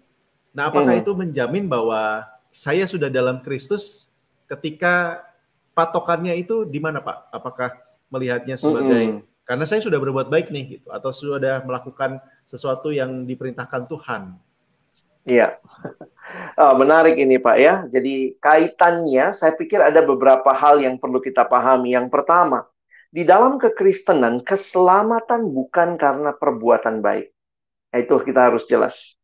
Nah, 0.52 0.68
apakah 0.70 1.00
mm. 1.00 1.02
itu 1.06 1.12
menjamin 1.16 1.66
bahwa 1.70 2.28
saya 2.52 2.84
sudah 2.84 3.08
dalam 3.08 3.40
Kristus 3.46 4.10
ketika 4.50 5.24
patokannya 5.78 6.36
itu 6.36 6.68
di 6.68 6.82
mana, 6.84 7.00
Pak? 7.00 7.30
Apakah 7.32 7.78
melihatnya 8.12 8.60
sebagai 8.60 9.04
mm 9.10 9.14
-hmm. 9.22 9.46
karena 9.48 9.66
saya 9.66 9.82
sudah 9.82 9.98
berbuat 9.98 10.28
baik 10.30 10.54
nih 10.54 10.78
gitu 10.78 10.94
atau 10.94 11.10
sudah 11.10 11.62
melakukan 11.66 12.22
sesuatu 12.46 12.90
yang 12.90 13.26
diperintahkan 13.26 13.90
Tuhan? 13.90 14.38
Iya. 15.24 15.56
Oh, 16.58 16.74
menarik 16.80 17.16
ini 17.20 17.40
Pak 17.40 17.58
ya. 17.60 17.74
Jadi 17.92 18.36
kaitannya 18.40 19.32
saya 19.36 19.54
pikir 19.56 19.80
ada 19.80 20.04
beberapa 20.04 20.52
hal 20.52 20.80
yang 20.84 21.00
perlu 21.00 21.20
kita 21.24 21.48
pahami. 21.48 21.96
Yang 21.96 22.12
pertama, 22.12 22.68
di 23.14 23.24
dalam 23.24 23.62
kekristenan 23.62 24.42
keselamatan 24.42 25.52
bukan 25.54 25.96
karena 25.96 26.34
perbuatan 26.36 27.00
baik. 27.00 27.32
Nah, 27.94 27.98
itu 28.02 28.16
kita 28.26 28.50
harus 28.50 28.66
jelas. 28.66 29.16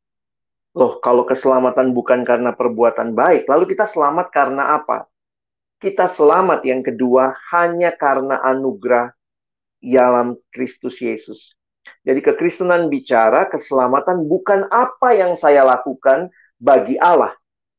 Loh, 0.78 1.02
kalau 1.02 1.26
keselamatan 1.26 1.92
bukan 1.98 2.22
karena 2.22 2.54
perbuatan 2.54 3.18
baik, 3.18 3.50
lalu 3.50 3.66
kita 3.74 3.90
selamat 3.90 4.30
karena 4.30 4.78
apa? 4.78 5.10
Kita 5.82 6.06
selamat 6.06 6.62
yang 6.68 6.86
kedua 6.86 7.34
hanya 7.52 7.90
karena 7.98 8.38
anugerah 8.46 9.10
dalam 9.82 10.38
Kristus 10.54 11.02
Yesus. 11.02 11.59
Jadi 12.04 12.20
kekristenan 12.24 12.88
bicara 12.88 13.48
keselamatan 13.52 14.26
bukan 14.26 14.68
apa 14.72 15.16
yang 15.16 15.36
saya 15.36 15.68
lakukan 15.68 16.32
bagi 16.60 17.00
Allah, 17.00 17.36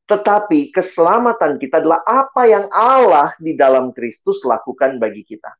tetapi 0.09 0.73
keselamatan 0.73 1.61
kita 1.61 1.81
adalah 1.81 2.01
apa 2.03 2.43
yang 2.49 2.65
Allah 2.73 3.33
di 3.37 3.53
dalam 3.57 3.93
Kristus 3.93 4.41
lakukan 4.45 4.97
bagi 4.97 5.25
kita. 5.25 5.53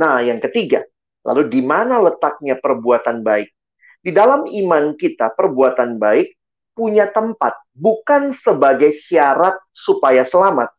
Nah, 0.00 0.24
yang 0.24 0.40
ketiga, 0.40 0.84
lalu 1.24 1.48
di 1.52 1.60
mana 1.60 2.00
letaknya 2.00 2.56
perbuatan 2.56 3.20
baik? 3.20 3.48
Di 4.02 4.10
dalam 4.10 4.48
iman 4.48 4.98
kita, 4.98 5.30
perbuatan 5.36 6.00
baik 6.00 6.34
punya 6.72 7.06
tempat 7.12 7.54
bukan 7.76 8.32
sebagai 8.32 8.96
syarat 8.96 9.60
supaya 9.70 10.24
selamat, 10.24 10.72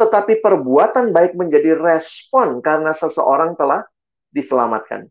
tetapi 0.00 0.40
perbuatan 0.40 1.12
baik 1.14 1.36
menjadi 1.38 1.76
respon 1.76 2.58
karena 2.64 2.96
seseorang 2.96 3.54
telah 3.54 3.84
diselamatkan. 4.34 5.06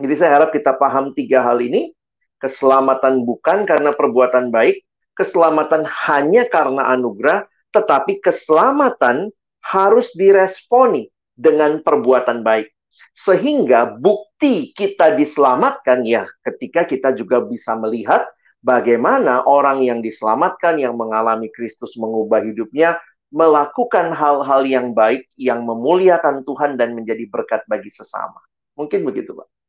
Jadi 0.00 0.14
saya 0.16 0.40
harap 0.40 0.50
kita 0.50 0.74
paham 0.80 1.12
tiga 1.12 1.44
hal 1.44 1.60
ini. 1.60 1.92
Keselamatan 2.40 3.28
bukan 3.28 3.68
karena 3.68 3.92
perbuatan 3.92 4.48
baik, 4.48 4.80
keselamatan 5.12 5.84
hanya 5.84 6.48
karena 6.48 6.88
anugerah, 6.96 7.44
tetapi 7.68 8.24
keselamatan 8.24 9.28
harus 9.60 10.08
diresponi 10.16 11.12
dengan 11.36 11.84
perbuatan 11.84 12.40
baik. 12.40 12.72
Sehingga 13.12 13.92
bukti 14.00 14.72
kita 14.72 15.20
diselamatkan 15.20 16.00
ya 16.08 16.24
ketika 16.40 16.88
kita 16.88 17.12
juga 17.12 17.44
bisa 17.44 17.76
melihat 17.76 18.24
bagaimana 18.64 19.44
orang 19.44 19.84
yang 19.84 20.00
diselamatkan, 20.00 20.80
yang 20.80 20.96
mengalami 20.96 21.52
Kristus 21.52 21.92
mengubah 22.00 22.40
hidupnya, 22.40 22.96
melakukan 23.28 24.16
hal-hal 24.16 24.64
yang 24.64 24.96
baik, 24.96 25.28
yang 25.36 25.68
memuliakan 25.68 26.40
Tuhan 26.48 26.80
dan 26.80 26.96
menjadi 26.96 27.28
berkat 27.28 27.68
bagi 27.68 27.92
sesama. 27.92 28.40
Mungkin 28.80 29.04
begitu, 29.04 29.36
Pak. 29.36 29.59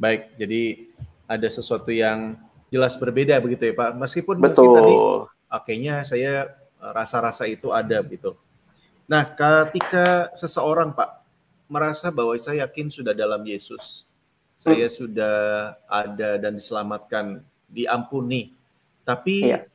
Baik, 0.00 0.34
jadi 0.34 0.92
ada 1.28 1.48
sesuatu 1.48 1.88
yang 1.88 2.36
jelas 2.72 2.96
berbeda 2.96 3.36
begitu 3.40 3.68
ya 3.68 3.74
Pak. 3.76 3.90
Meskipun 4.00 4.36
Betul. 4.40 4.48
mungkin 4.48 4.76
tadi 4.80 4.94
oke-nya 5.52 5.94
saya 6.08 6.48
eh, 6.80 6.92
rasa-rasa 6.92 7.44
itu 7.44 7.68
ada 7.72 8.00
gitu. 8.08 8.36
Nah, 9.04 9.28
ketika 9.28 10.32
seseorang 10.32 10.96
Pak 10.96 11.20
merasa 11.68 12.08
bahwa 12.08 12.32
saya 12.40 12.64
yakin 12.64 12.88
sudah 12.88 13.12
dalam 13.12 13.44
Yesus, 13.44 14.08
saya 14.56 14.88
hmm. 14.88 14.96
sudah 14.96 15.36
ada 15.84 16.40
dan 16.40 16.56
diselamatkan, 16.56 17.44
diampuni, 17.68 18.56
tapi 19.04 19.52
iya. 19.52 19.68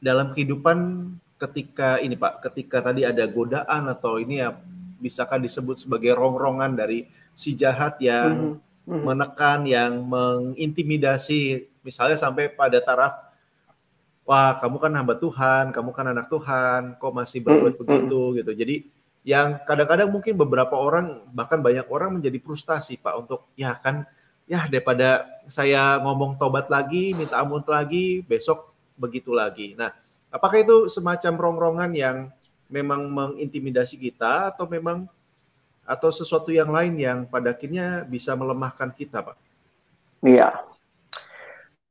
dalam 0.00 0.32
kehidupan 0.32 1.10
ketika 1.36 2.00
ini 2.00 2.16
Pak, 2.16 2.48
ketika 2.48 2.80
tadi 2.80 3.04
ada 3.04 3.28
godaan 3.28 3.92
atau 3.92 4.16
ini 4.16 4.40
ya 4.40 4.56
bisakah 5.00 5.36
disebut 5.36 5.76
sebagai 5.76 6.16
rongrongan 6.16 6.72
dari 6.80 7.04
si 7.36 7.52
jahat 7.52 8.00
yang 8.00 8.56
hmm 8.56 8.72
hmm. 8.88 9.02
menekan, 9.04 9.60
yang 9.68 10.04
mengintimidasi, 10.04 11.68
misalnya 11.84 12.16
sampai 12.16 12.48
pada 12.52 12.80
taraf, 12.80 13.24
wah 14.24 14.56
kamu 14.56 14.76
kan 14.80 14.92
hamba 14.96 15.14
Tuhan, 15.20 15.64
kamu 15.72 15.90
kan 15.92 16.06
anak 16.12 16.26
Tuhan, 16.32 16.96
kok 16.96 17.12
masih 17.12 17.44
berbuat 17.44 17.76
hmm. 17.76 17.80
begitu 17.84 18.20
gitu. 18.40 18.52
Jadi 18.56 18.76
yang 19.24 19.60
kadang-kadang 19.64 20.12
mungkin 20.12 20.36
beberapa 20.36 20.76
orang 20.76 21.24
bahkan 21.32 21.64
banyak 21.64 21.88
orang 21.88 22.20
menjadi 22.20 22.36
frustasi 22.44 23.00
pak 23.00 23.16
untuk 23.16 23.48
ya 23.56 23.72
kan 23.72 24.04
ya 24.44 24.68
daripada 24.68 25.24
saya 25.48 25.96
ngomong 26.04 26.36
tobat 26.36 26.68
lagi, 26.68 27.16
minta 27.16 27.40
ampun 27.40 27.64
lagi, 27.64 28.20
besok 28.20 28.76
begitu 29.00 29.32
lagi. 29.32 29.72
Nah, 29.76 29.92
apakah 30.28 30.60
itu 30.60 30.76
semacam 30.92 31.32
rongrongan 31.40 31.90
yang 31.96 32.16
memang 32.68 33.08
mengintimidasi 33.12 33.96
kita 33.96 34.52
atau 34.52 34.68
memang 34.68 35.08
atau 35.84 36.10
sesuatu 36.10 36.48
yang 36.48 36.72
lain 36.72 36.96
yang 36.96 37.18
pada 37.28 37.52
akhirnya 37.52 38.08
bisa 38.08 38.32
melemahkan 38.32 38.92
kita, 38.92 39.20
Pak? 39.20 39.36
Iya. 40.24 40.64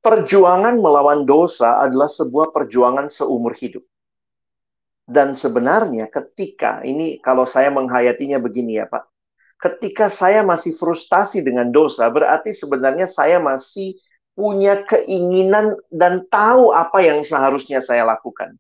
Perjuangan 0.03 0.75
melawan 0.81 1.23
dosa 1.23 1.79
adalah 1.79 2.11
sebuah 2.11 2.51
perjuangan 2.51 3.07
seumur 3.07 3.55
hidup. 3.55 3.85
Dan 5.03 5.35
sebenarnya 5.35 6.07
ketika 6.07 6.83
ini 6.83 7.19
kalau 7.19 7.47
saya 7.47 7.71
menghayatinya 7.71 8.39
begini 8.39 8.79
ya 8.79 8.87
Pak. 8.87 9.03
Ketika 9.59 10.11
saya 10.11 10.43
masih 10.43 10.75
frustasi 10.75 11.39
dengan 11.39 11.71
dosa, 11.71 12.11
berarti 12.11 12.51
sebenarnya 12.51 13.07
saya 13.07 13.39
masih 13.39 13.95
punya 14.35 14.83
keinginan 14.83 15.79
dan 15.87 16.27
tahu 16.27 16.75
apa 16.75 16.99
yang 16.99 17.23
seharusnya 17.23 17.79
saya 17.79 18.03
lakukan. 18.03 18.59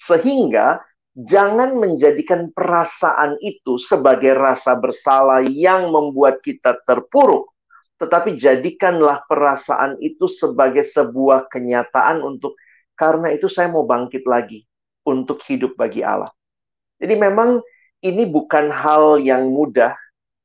Sehingga 0.00 0.82
jangan 1.14 1.74
menjadikan 1.74 2.54
perasaan 2.54 3.36
itu 3.42 3.82
sebagai 3.82 4.34
rasa 4.36 4.78
bersalah 4.78 5.42
yang 5.42 5.90
membuat 5.90 6.38
kita 6.40 6.78
terpuruk, 6.86 7.50
tetapi 7.98 8.38
jadikanlah 8.38 9.26
perasaan 9.26 9.98
itu 9.98 10.30
sebagai 10.30 10.86
sebuah 10.86 11.50
kenyataan 11.50 12.22
untuk 12.22 12.54
karena 12.94 13.32
itu 13.32 13.48
saya 13.48 13.72
mau 13.72 13.88
bangkit 13.88 14.28
lagi 14.28 14.64
untuk 15.08 15.42
hidup 15.48 15.74
bagi 15.74 16.04
Allah. 16.04 16.30
Jadi 17.00 17.16
memang 17.16 17.64
ini 18.04 18.28
bukan 18.28 18.68
hal 18.68 19.18
yang 19.20 19.48
mudah 19.48 19.96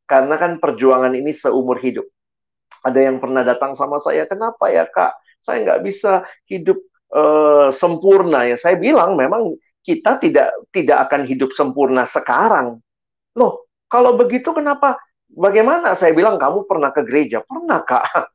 karena 0.07 0.35
kan 0.39 0.57
perjuangan 0.57 1.11
ini 1.13 1.35
seumur 1.35 1.77
hidup. 1.83 2.07
Ada 2.85 3.11
yang 3.11 3.17
pernah 3.17 3.41
datang 3.41 3.73
sama 3.73 3.97
saya, 3.99 4.29
kenapa 4.29 4.69
ya 4.69 4.85
kak? 4.85 5.17
Saya 5.41 5.65
nggak 5.65 5.81
bisa 5.83 6.25
hidup 6.47 6.77
uh, 7.11 7.73
sempurna 7.73 8.45
ya. 8.45 8.57
Saya 8.61 8.77
bilang 8.77 9.17
memang 9.17 9.57
kita 9.85 10.17
tidak 10.17 10.49
tidak 10.73 11.05
akan 11.07 11.29
hidup 11.29 11.53
sempurna 11.53 12.09
sekarang. 12.09 12.81
Loh, 13.37 13.69
kalau 13.85 14.17
begitu 14.17 14.49
kenapa? 14.49 14.97
Bagaimana? 15.29 15.93
Saya 15.93 16.17
bilang 16.17 16.41
kamu 16.41 16.65
pernah 16.65 16.89
ke 16.89 17.05
gereja? 17.05 17.45
Pernah 17.45 17.85
kak. 17.85 18.33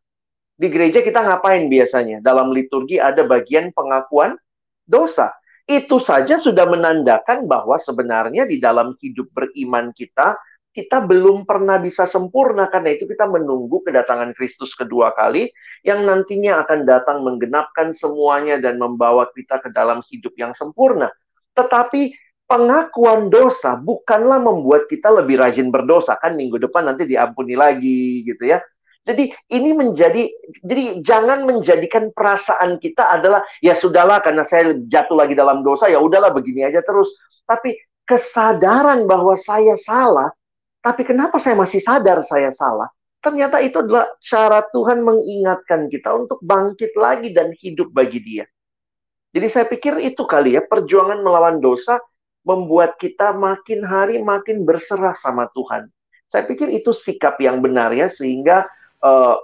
Di 0.61 0.69
gereja 0.71 1.03
kita 1.03 1.27
ngapain 1.27 1.67
biasanya? 1.67 2.23
Dalam 2.23 2.55
liturgi 2.55 3.03
ada 3.03 3.27
bagian 3.27 3.75
pengakuan 3.75 4.39
dosa. 4.87 5.35
Itu 5.67 5.99
saja 6.03 6.39
sudah 6.39 6.67
menandakan 6.67 7.47
bahwa 7.47 7.79
sebenarnya 7.79 8.47
di 8.47 8.59
dalam 8.63 8.95
hidup 8.99 9.31
beriman 9.35 9.95
kita 9.95 10.39
kita 10.71 11.03
belum 11.03 11.51
pernah 11.51 11.83
bisa 11.83 12.07
sempurna 12.07 12.71
karena 12.71 12.95
itu 12.95 13.11
kita 13.11 13.27
menunggu 13.27 13.83
kedatangan 13.83 14.31
Kristus 14.39 14.71
kedua 14.79 15.11
kali 15.19 15.51
yang 15.83 16.07
nantinya 16.07 16.63
akan 16.63 16.87
datang 16.87 17.27
menggenapkan 17.27 17.91
semuanya 17.91 18.63
dan 18.63 18.79
membawa 18.79 19.27
kita 19.35 19.59
ke 19.59 19.75
dalam 19.75 19.99
hidup 20.07 20.31
yang 20.39 20.55
sempurna. 20.55 21.11
Tetapi 21.55 22.15
pengakuan 22.51 23.31
dosa 23.31 23.79
bukanlah 23.79 24.43
membuat 24.43 24.91
kita 24.91 25.07
lebih 25.15 25.39
rajin 25.39 25.71
berdosa 25.71 26.19
kan 26.19 26.35
minggu 26.35 26.59
depan 26.59 26.91
nanti 26.91 27.07
diampuni 27.07 27.55
lagi 27.55 28.27
gitu 28.27 28.43
ya. 28.43 28.59
Jadi 29.01 29.33
ini 29.55 29.73
menjadi 29.73 30.29
jadi 30.61 31.01
jangan 31.01 31.49
menjadikan 31.49 32.13
perasaan 32.13 32.77
kita 32.83 33.17
adalah 33.17 33.41
ya 33.65 33.73
sudahlah 33.73 34.21
karena 34.21 34.45
saya 34.45 34.77
jatuh 34.87 35.17
lagi 35.17 35.33
dalam 35.33 35.65
dosa 35.65 35.89
ya 35.89 36.03
udahlah 36.03 36.35
begini 36.35 36.67
aja 36.67 36.85
terus. 36.85 37.09
Tapi 37.49 37.79
kesadaran 38.05 39.07
bahwa 39.07 39.39
saya 39.39 39.79
salah 39.79 40.29
tapi 40.81 41.05
kenapa 41.05 41.37
saya 41.37 41.57
masih 41.57 41.81
sadar 41.81 42.25
saya 42.25 42.49
salah? 42.53 42.89
Ternyata 43.21 43.61
itu 43.61 43.85
adalah 43.85 44.09
cara 44.25 44.65
Tuhan 44.73 45.05
mengingatkan 45.05 45.93
kita 45.93 46.09
untuk 46.17 46.41
bangkit 46.41 46.97
lagi 46.97 47.37
dan 47.37 47.53
hidup 47.53 47.93
bagi 47.93 48.21
dia. 48.25 48.49
Jadi 49.31 49.47
saya 49.47 49.67
pikir 49.71 50.03
itu 50.03 50.27
kali 50.27 50.59
ya, 50.59 50.63
perjuangan 50.67 51.23
melawan 51.23 51.63
dosa 51.63 52.03
membuat 52.43 52.99
kita 52.99 53.31
makin 53.37 53.85
hari 53.87 54.19
makin 54.25 54.67
berserah 54.67 55.15
sama 55.15 55.47
Tuhan. 55.55 55.87
Saya 56.31 56.47
pikir 56.47 56.71
itu 56.71 56.91
sikap 56.91 57.39
yang 57.39 57.63
benar 57.63 57.95
ya, 57.95 58.11
sehingga 58.11 58.67
uh, 59.03 59.39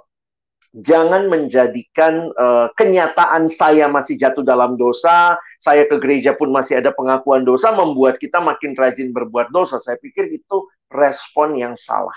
jangan 0.74 1.30
menjadikan 1.30 2.34
uh, 2.34 2.68
kenyataan 2.74 3.46
saya 3.46 3.86
masih 3.86 4.18
jatuh 4.18 4.42
dalam 4.42 4.74
dosa, 4.74 5.38
saya 5.62 5.86
ke 5.86 5.96
gereja 6.02 6.34
pun 6.34 6.50
masih 6.50 6.82
ada 6.82 6.90
pengakuan 6.90 7.46
dosa, 7.46 7.70
membuat 7.70 8.18
kita 8.18 8.42
makin 8.42 8.74
rajin 8.74 9.14
berbuat 9.14 9.54
dosa. 9.54 9.78
Saya 9.78 9.98
pikir 10.02 10.30
itu 10.34 10.66
respon 10.90 11.58
yang 11.58 11.78
salah. 11.78 12.14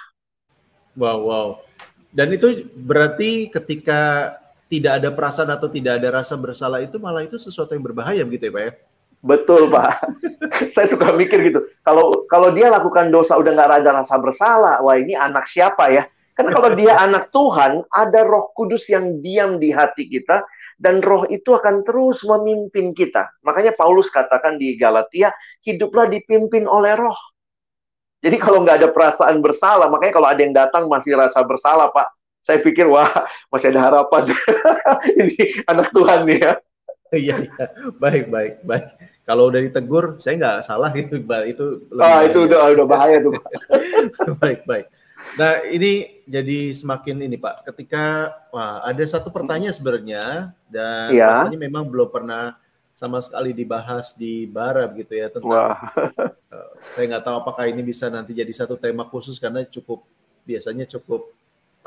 Wow, 0.97 1.19
wow. 1.25 1.47
Dan 2.09 2.33
itu 2.33 2.65
berarti 2.73 3.53
ketika 3.53 4.33
tidak 4.69 5.01
ada 5.01 5.09
perasaan 5.09 5.49
atau 5.49 5.65
tidak 5.65 5.97
ada 5.97 6.21
rasa 6.21 6.37
bersalah 6.37 6.79
itu 6.85 7.01
malah 7.01 7.25
itu 7.25 7.41
sesuatu 7.41 7.73
yang 7.73 7.81
berbahaya 7.81 8.21
begitu 8.21 8.47
ya 8.47 8.53
Pak 8.53 8.63
ya? 8.63 8.71
Betul 9.19 9.67
Pak. 9.67 9.91
Saya 10.77 10.87
suka 10.87 11.11
mikir 11.11 11.43
gitu. 11.43 11.65
Kalau 11.83 12.23
kalau 12.31 12.55
dia 12.55 12.71
lakukan 12.71 13.11
dosa 13.11 13.35
udah 13.35 13.51
nggak 13.51 13.83
ada 13.83 14.05
rasa 14.05 14.15
bersalah, 14.21 14.79
wah 14.79 14.95
ini 14.95 15.17
anak 15.17 15.49
siapa 15.49 15.91
ya? 15.91 16.05
Karena 16.37 16.55
kalau 16.55 16.71
dia 16.77 16.95
anak 17.05 17.33
Tuhan, 17.35 17.83
ada 17.91 18.19
roh 18.23 18.53
kudus 18.55 18.87
yang 18.87 19.19
diam 19.19 19.59
di 19.59 19.73
hati 19.75 20.07
kita, 20.07 20.45
dan 20.79 21.03
roh 21.03 21.27
itu 21.27 21.51
akan 21.51 21.83
terus 21.83 22.23
memimpin 22.23 22.95
kita. 22.95 23.27
Makanya 23.43 23.75
Paulus 23.75 24.07
katakan 24.07 24.55
di 24.55 24.79
Galatia, 24.79 25.35
hiduplah 25.67 26.07
dipimpin 26.07 26.63
oleh 26.63 26.95
roh. 26.95 27.17
Jadi 28.23 28.35
kalau 28.39 28.63
nggak 28.63 28.83
ada 28.83 28.89
perasaan 28.91 29.43
bersalah, 29.43 29.91
makanya 29.91 30.13
kalau 30.15 30.27
ada 30.31 30.41
yang 30.43 30.55
datang 30.55 30.87
masih 30.87 31.15
rasa 31.15 31.43
bersalah, 31.43 31.91
Pak, 31.91 32.18
saya 32.43 32.59
pikir 32.63 32.87
wah 32.87 33.27
masih 33.51 33.71
ada 33.75 33.81
harapan. 33.85 34.33
Ini 35.19 35.63
anak 35.67 35.91
Tuhan 35.93 36.25
nih 36.25 36.39
ya. 36.39 36.53
Iya, 37.09 37.35
iya. 37.41 37.65
Baik, 37.97 38.29
baik, 38.29 38.53
baik. 38.61 38.85
Kalau 39.25 39.49
udah 39.49 39.61
ditegur, 39.65 40.21
saya 40.21 40.37
nggak 40.37 40.57
salah 40.61 40.93
gitu, 40.93 41.21
Itu 41.25 41.65
ah, 41.97 42.21
itu 42.21 42.45
udah, 42.45 42.69
udah 42.69 42.85
bahaya 42.85 43.17
tuh. 43.17 43.33
baik, 44.41 44.65
baik. 44.69 44.85
Nah, 45.37 45.65
ini 45.65 46.21
jadi 46.29 46.69
semakin 46.73 47.25
ini 47.25 47.35
Pak, 47.37 47.65
ketika 47.73 48.33
wah 48.53 48.85
ada 48.85 49.03
satu 49.05 49.33
pertanyaan 49.33 49.73
sebenarnya 49.73 50.53
dan 50.69 51.09
ya. 51.11 51.45
rasanya 51.45 51.59
memang 51.59 51.85
belum 51.89 52.09
pernah 52.09 52.57
sama 52.99 53.23
sekali 53.23 53.55
dibahas 53.55 54.11
di 54.11 54.43
Bara 54.43 54.83
gitu 54.91 55.15
ya 55.15 55.31
tentang 55.31 55.55
Wah. 55.55 55.79
uh, 56.51 56.69
saya 56.91 57.07
nggak 57.07 57.23
tahu 57.23 57.35
apakah 57.39 57.63
ini 57.71 57.79
bisa 57.79 58.11
nanti 58.11 58.35
jadi 58.35 58.51
satu 58.51 58.75
tema 58.75 59.07
khusus 59.07 59.39
karena 59.39 59.63
cukup 59.63 60.03
biasanya 60.43 60.83
cukup 60.83 61.31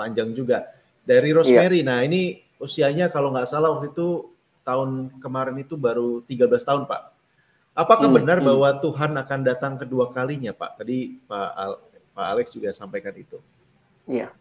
panjang 0.02 0.34
juga 0.34 0.66
dari 1.06 1.30
Rosemary. 1.30 1.86
Ya. 1.86 1.86
Nah 1.86 1.98
ini 2.02 2.42
usianya 2.58 3.06
kalau 3.14 3.30
nggak 3.30 3.46
salah 3.46 3.70
waktu 3.70 3.94
itu 3.94 4.34
tahun 4.66 5.14
kemarin 5.22 5.58
itu 5.62 5.78
baru 5.78 6.26
13 6.26 6.50
tahun 6.66 6.82
Pak. 6.90 7.02
Apakah 7.72 8.10
hmm, 8.10 8.18
benar 8.18 8.38
hmm. 8.42 8.46
bahwa 8.50 8.68
Tuhan 8.82 9.12
akan 9.14 9.40
datang 9.46 9.74
kedua 9.78 10.10
kalinya 10.10 10.50
Pak? 10.50 10.82
Tadi 10.82 11.22
Pak 11.24 11.50
Al 11.54 11.72
Pak 12.12 12.26
Alex 12.36 12.46
juga 12.52 12.74
sampaikan 12.74 13.14
itu. 13.16 13.40
Iya. 14.04 14.34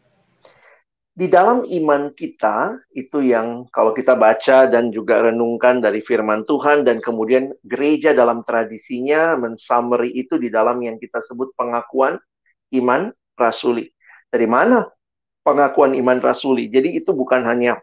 Di 1.11 1.27
dalam 1.27 1.67
iman 1.67 2.15
kita, 2.15 2.79
itu 2.95 3.19
yang 3.19 3.67
kalau 3.67 3.91
kita 3.91 4.15
baca 4.15 4.63
dan 4.71 4.95
juga 4.95 5.27
renungkan 5.27 5.83
dari 5.83 5.99
firman 5.99 6.47
Tuhan, 6.47 6.87
dan 6.87 7.03
kemudian 7.03 7.51
gereja 7.67 8.15
dalam 8.15 8.47
tradisinya 8.47 9.35
mensummary 9.35 10.07
itu 10.15 10.39
di 10.39 10.47
dalam 10.47 10.79
yang 10.79 10.95
kita 10.95 11.19
sebut 11.19 11.51
pengakuan 11.55 12.15
iman 12.79 13.11
rasuli. 13.35 13.91
Dari 14.31 14.47
mana 14.47 14.87
pengakuan 15.41 15.97
iman 15.97 16.19
rasuli? 16.21 16.69
Jadi 16.69 16.97
itu 17.01 17.11
bukan 17.13 17.45
hanya 17.45 17.81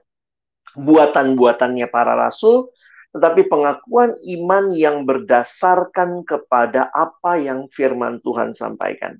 buatan-buatannya 0.77 1.87
para 1.88 2.14
rasul, 2.14 2.71
tetapi 3.16 3.49
pengakuan 3.49 4.12
iman 4.14 4.64
yang 4.77 5.09
berdasarkan 5.09 6.23
kepada 6.29 6.92
apa 6.92 7.40
yang 7.40 7.66
firman 7.73 8.21
Tuhan 8.21 8.53
sampaikan. 8.53 9.16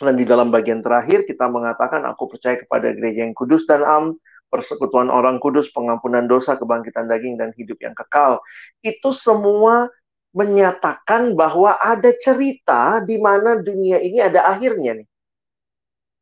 Dan 0.00 0.16
di 0.16 0.24
dalam 0.24 0.48
bagian 0.48 0.80
terakhir 0.80 1.28
kita 1.28 1.44
mengatakan 1.52 2.00
aku 2.08 2.32
percaya 2.32 2.56
kepada 2.56 2.88
gereja 2.96 3.26
yang 3.26 3.36
kudus 3.36 3.68
dan 3.68 3.84
am, 3.84 4.16
persekutuan 4.48 5.12
orang 5.12 5.36
kudus, 5.36 5.68
pengampunan 5.76 6.24
dosa, 6.24 6.56
kebangkitan 6.56 7.04
daging 7.04 7.36
dan 7.36 7.52
hidup 7.52 7.76
yang 7.84 7.92
kekal. 7.92 8.40
Itu 8.80 9.12
semua 9.12 9.92
menyatakan 10.30 11.34
bahwa 11.34 11.74
ada 11.76 12.14
cerita 12.16 13.02
di 13.02 13.18
mana 13.18 13.58
dunia 13.58 13.98
ini 13.98 14.22
ada 14.22 14.46
akhirnya 14.46 15.02
nih. 15.02 15.08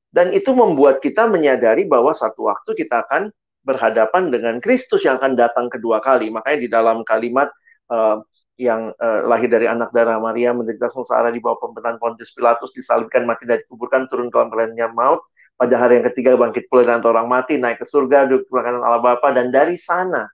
Dan 0.09 0.33
itu 0.33 0.57
membuat 0.57 1.05
kita 1.05 1.29
menyadari 1.29 1.85
bahwa 1.85 2.16
satu 2.16 2.49
waktu 2.49 2.73
kita 2.73 3.05
akan 3.05 3.29
berhadapan 3.61 4.33
dengan 4.33 4.57
Kristus 4.59 5.05
yang 5.05 5.21
akan 5.21 5.37
datang 5.37 5.68
kedua 5.68 6.01
kali. 6.01 6.33
Makanya 6.33 6.59
di 6.59 6.68
dalam 6.73 7.05
kalimat 7.05 7.53
uh, 7.92 8.25
yang 8.59 8.90
uh, 8.99 9.23
lahir 9.29 9.47
dari 9.47 9.71
anak 9.71 9.94
darah 9.94 10.18
Maria 10.18 10.51
menderita 10.51 10.90
sengsara 10.90 11.31
di 11.31 11.38
bawah 11.38 11.62
pemerintahan 11.62 12.01
Pontius 12.03 12.35
Pilatus 12.35 12.75
disalibkan 12.75 13.23
mati 13.29 13.47
dan 13.47 13.62
dikuburkan 13.62 14.11
turun 14.11 14.33
ke 14.33 14.37
dalam 14.37 14.92
maut 14.99 15.23
pada 15.55 15.75
hari 15.79 16.03
yang 16.03 16.07
ketiga 16.11 16.35
bangkit 16.35 16.66
pula 16.66 16.87
dari 16.87 17.03
orang 17.03 17.31
mati 17.31 17.55
naik 17.55 17.83
ke 17.83 17.87
surga 17.87 18.27
duduk 18.27 18.51
di 18.51 18.62
kanan 18.66 18.83
Allah 18.83 19.03
Bapa 19.03 19.31
dan 19.31 19.55
dari 19.55 19.79
sana 19.79 20.27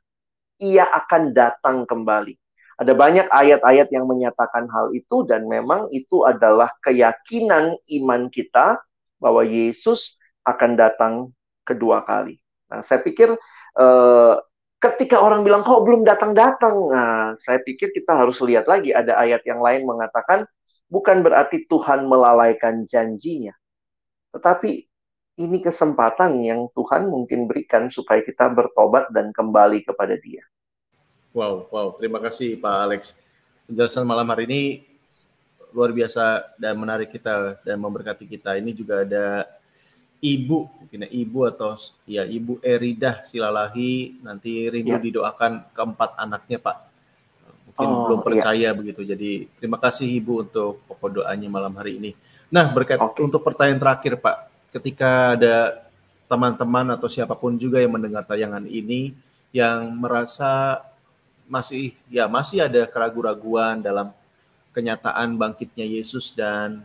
ia 0.57 0.89
akan 0.89 1.37
datang 1.37 1.85
kembali 1.85 2.33
ada 2.81 2.93
banyak 2.97 3.29
ayat-ayat 3.29 3.89
yang 3.93 4.09
menyatakan 4.09 4.69
hal 4.73 4.93
itu 4.97 5.25
dan 5.29 5.45
memang 5.45 5.89
itu 5.93 6.25
adalah 6.25 6.73
keyakinan 6.81 7.77
iman 7.77 8.23
kita 8.33 8.81
bahwa 9.25 9.41
Yesus 9.41 10.21
akan 10.45 10.77
datang 10.77 11.33
kedua 11.65 12.05
kali. 12.05 12.37
Nah, 12.69 12.85
saya 12.85 13.01
pikir 13.01 13.33
uh, 13.81 14.35
ketika 14.77 15.17
orang 15.25 15.41
bilang 15.41 15.65
kok 15.65 15.81
belum 15.81 16.05
datang-datang, 16.05 16.93
nah 16.93 17.33
saya 17.41 17.65
pikir 17.65 17.89
kita 17.97 18.13
harus 18.13 18.37
lihat 18.45 18.69
lagi 18.69 18.93
ada 18.93 19.17
ayat 19.17 19.41
yang 19.49 19.65
lain 19.65 19.89
mengatakan 19.89 20.45
bukan 20.93 21.25
berarti 21.25 21.65
Tuhan 21.65 22.05
melalaikan 22.05 22.85
janjinya, 22.85 23.57
tetapi 24.37 24.85
ini 25.41 25.59
kesempatan 25.65 26.45
yang 26.45 26.69
Tuhan 26.77 27.09
mungkin 27.09 27.49
berikan 27.49 27.89
supaya 27.89 28.21
kita 28.23 28.53
bertobat 28.53 29.11
dan 29.11 29.33
kembali 29.35 29.83
kepada 29.83 30.15
Dia. 30.21 30.45
Wow, 31.35 31.67
wow, 31.73 31.99
terima 31.99 32.23
kasih 32.23 32.61
Pak 32.61 32.77
Alex. 32.87 33.03
Penjelasan 33.67 34.07
malam 34.07 34.29
hari 34.31 34.45
ini 34.47 34.63
luar 35.75 35.91
biasa 35.91 36.55
dan 36.55 36.79
menarik 36.79 37.11
kita 37.11 37.59
dan 37.67 37.77
memberkati 37.83 38.31
kita. 38.31 38.55
Ini 38.55 38.71
juga 38.71 39.03
ada 39.03 39.43
ibu, 40.23 40.71
mungkin 40.79 41.05
ya, 41.05 41.11
ibu 41.11 41.39
atau 41.51 41.75
ya 42.07 42.23
ibu 42.23 42.63
Erida 42.63 43.27
Silalahi 43.27 44.23
nanti 44.23 44.71
rindu 44.71 44.97
ya. 44.97 45.03
didoakan 45.03 45.75
keempat 45.75 46.15
anaknya 46.15 46.63
Pak. 46.63 46.77
Mungkin 47.75 47.89
oh, 47.91 48.01
belum 48.07 48.21
iya. 48.23 48.27
percaya 48.31 48.69
ya. 48.71 48.77
begitu. 48.79 49.03
Jadi 49.03 49.51
terima 49.59 49.83
kasih 49.83 50.07
ibu 50.07 50.47
untuk 50.47 50.79
pokok 50.87 51.21
doanya 51.21 51.51
malam 51.51 51.75
hari 51.75 51.99
ini. 51.99 52.15
Nah 52.55 52.71
berkat 52.71 53.03
okay. 53.03 53.27
untuk 53.27 53.43
pertanyaan 53.43 53.83
terakhir 53.83 54.23
Pak, 54.23 54.37
ketika 54.79 55.35
ada 55.35 55.85
teman-teman 56.31 56.95
atau 56.95 57.11
siapa 57.11 57.35
pun 57.35 57.59
juga 57.59 57.83
yang 57.83 57.93
mendengar 57.93 58.23
tayangan 58.23 58.65
ini 58.65 59.13
yang 59.51 59.91
merasa 59.93 60.81
masih 61.45 61.93
ya 62.09 62.25
masih 62.25 62.65
ada 62.65 62.89
keraguan-raguan 62.89 63.85
dalam 63.85 64.11
kenyataan 64.75 65.39
bangkitnya 65.39 65.87
Yesus 65.87 66.35
dan 66.35 66.83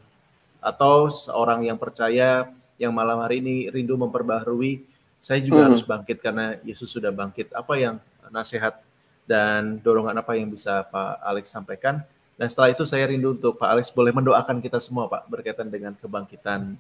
atau 0.62 1.10
seorang 1.10 1.66
yang 1.66 1.76
percaya 1.82 2.54
yang 2.80 2.96
malam 2.96 3.20
hari 3.20 3.44
ini 3.44 3.68
rindu 3.68 4.00
memperbaharui, 4.00 4.86
saya 5.20 5.44
juga 5.44 5.66
hmm. 5.66 5.68
harus 5.68 5.84
bangkit 5.84 6.18
karena 6.24 6.56
Yesus 6.64 6.88
sudah 6.88 7.12
bangkit. 7.12 7.52
Apa 7.52 7.76
yang 7.76 8.00
nasihat 8.32 8.80
dan 9.28 9.84
dorongan 9.84 10.16
apa 10.16 10.40
yang 10.40 10.48
bisa 10.48 10.88
Pak 10.88 11.20
Alex 11.20 11.52
sampaikan? 11.52 12.00
Dan 12.40 12.48
setelah 12.48 12.72
itu 12.72 12.88
saya 12.88 13.04
rindu 13.12 13.36
untuk 13.36 13.60
Pak 13.60 13.68
Alex 13.68 13.92
boleh 13.92 14.16
mendoakan 14.16 14.64
kita 14.64 14.80
semua 14.80 15.12
Pak 15.12 15.28
berkaitan 15.28 15.68
dengan 15.68 15.92
kebangkitan 16.00 16.80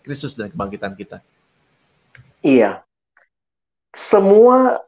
Kristus 0.00 0.32
dan 0.32 0.48
kebangkitan 0.48 0.96
kita. 0.96 1.20
Iya. 2.40 2.80
Semua 3.92 4.80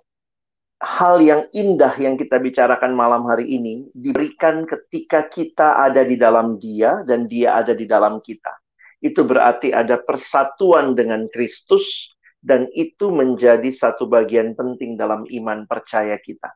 hal 0.86 1.18
yang 1.18 1.42
indah 1.50 1.90
yang 1.98 2.14
kita 2.14 2.38
bicarakan 2.38 2.94
malam 2.94 3.26
hari 3.26 3.58
ini 3.58 3.90
diberikan 3.90 4.62
ketika 4.62 5.26
kita 5.26 5.82
ada 5.82 6.06
di 6.06 6.14
dalam 6.14 6.62
Dia 6.62 7.02
dan 7.02 7.26
Dia 7.26 7.58
ada 7.58 7.74
di 7.74 7.90
dalam 7.90 8.22
kita. 8.22 8.54
Itu 9.02 9.26
berarti 9.26 9.74
ada 9.74 9.98
persatuan 9.98 10.94
dengan 10.94 11.26
Kristus 11.26 12.14
dan 12.38 12.70
itu 12.70 13.10
menjadi 13.10 13.66
satu 13.66 14.06
bagian 14.06 14.54
penting 14.54 14.94
dalam 14.94 15.26
iman 15.26 15.66
percaya 15.66 16.14
kita. 16.22 16.54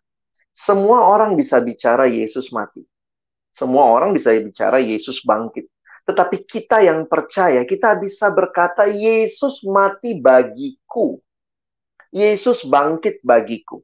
Semua 0.55 1.11
orang 1.11 1.35
bisa 1.35 1.59
bicara 1.59 2.07
Yesus 2.07 2.55
mati. 2.55 2.87
Semua 3.51 3.91
orang 3.91 4.15
bisa 4.15 4.31
bicara 4.39 4.79
Yesus 4.79 5.27
bangkit. 5.27 5.67
Tetapi 6.07 6.47
kita 6.47 6.87
yang 6.87 7.11
percaya, 7.11 7.67
kita 7.67 7.99
bisa 7.99 8.31
berkata 8.31 8.87
Yesus 8.87 9.67
mati 9.67 10.23
bagiku. 10.23 11.19
Yesus 12.15 12.63
bangkit 12.67 13.23
bagiku. 13.27 13.83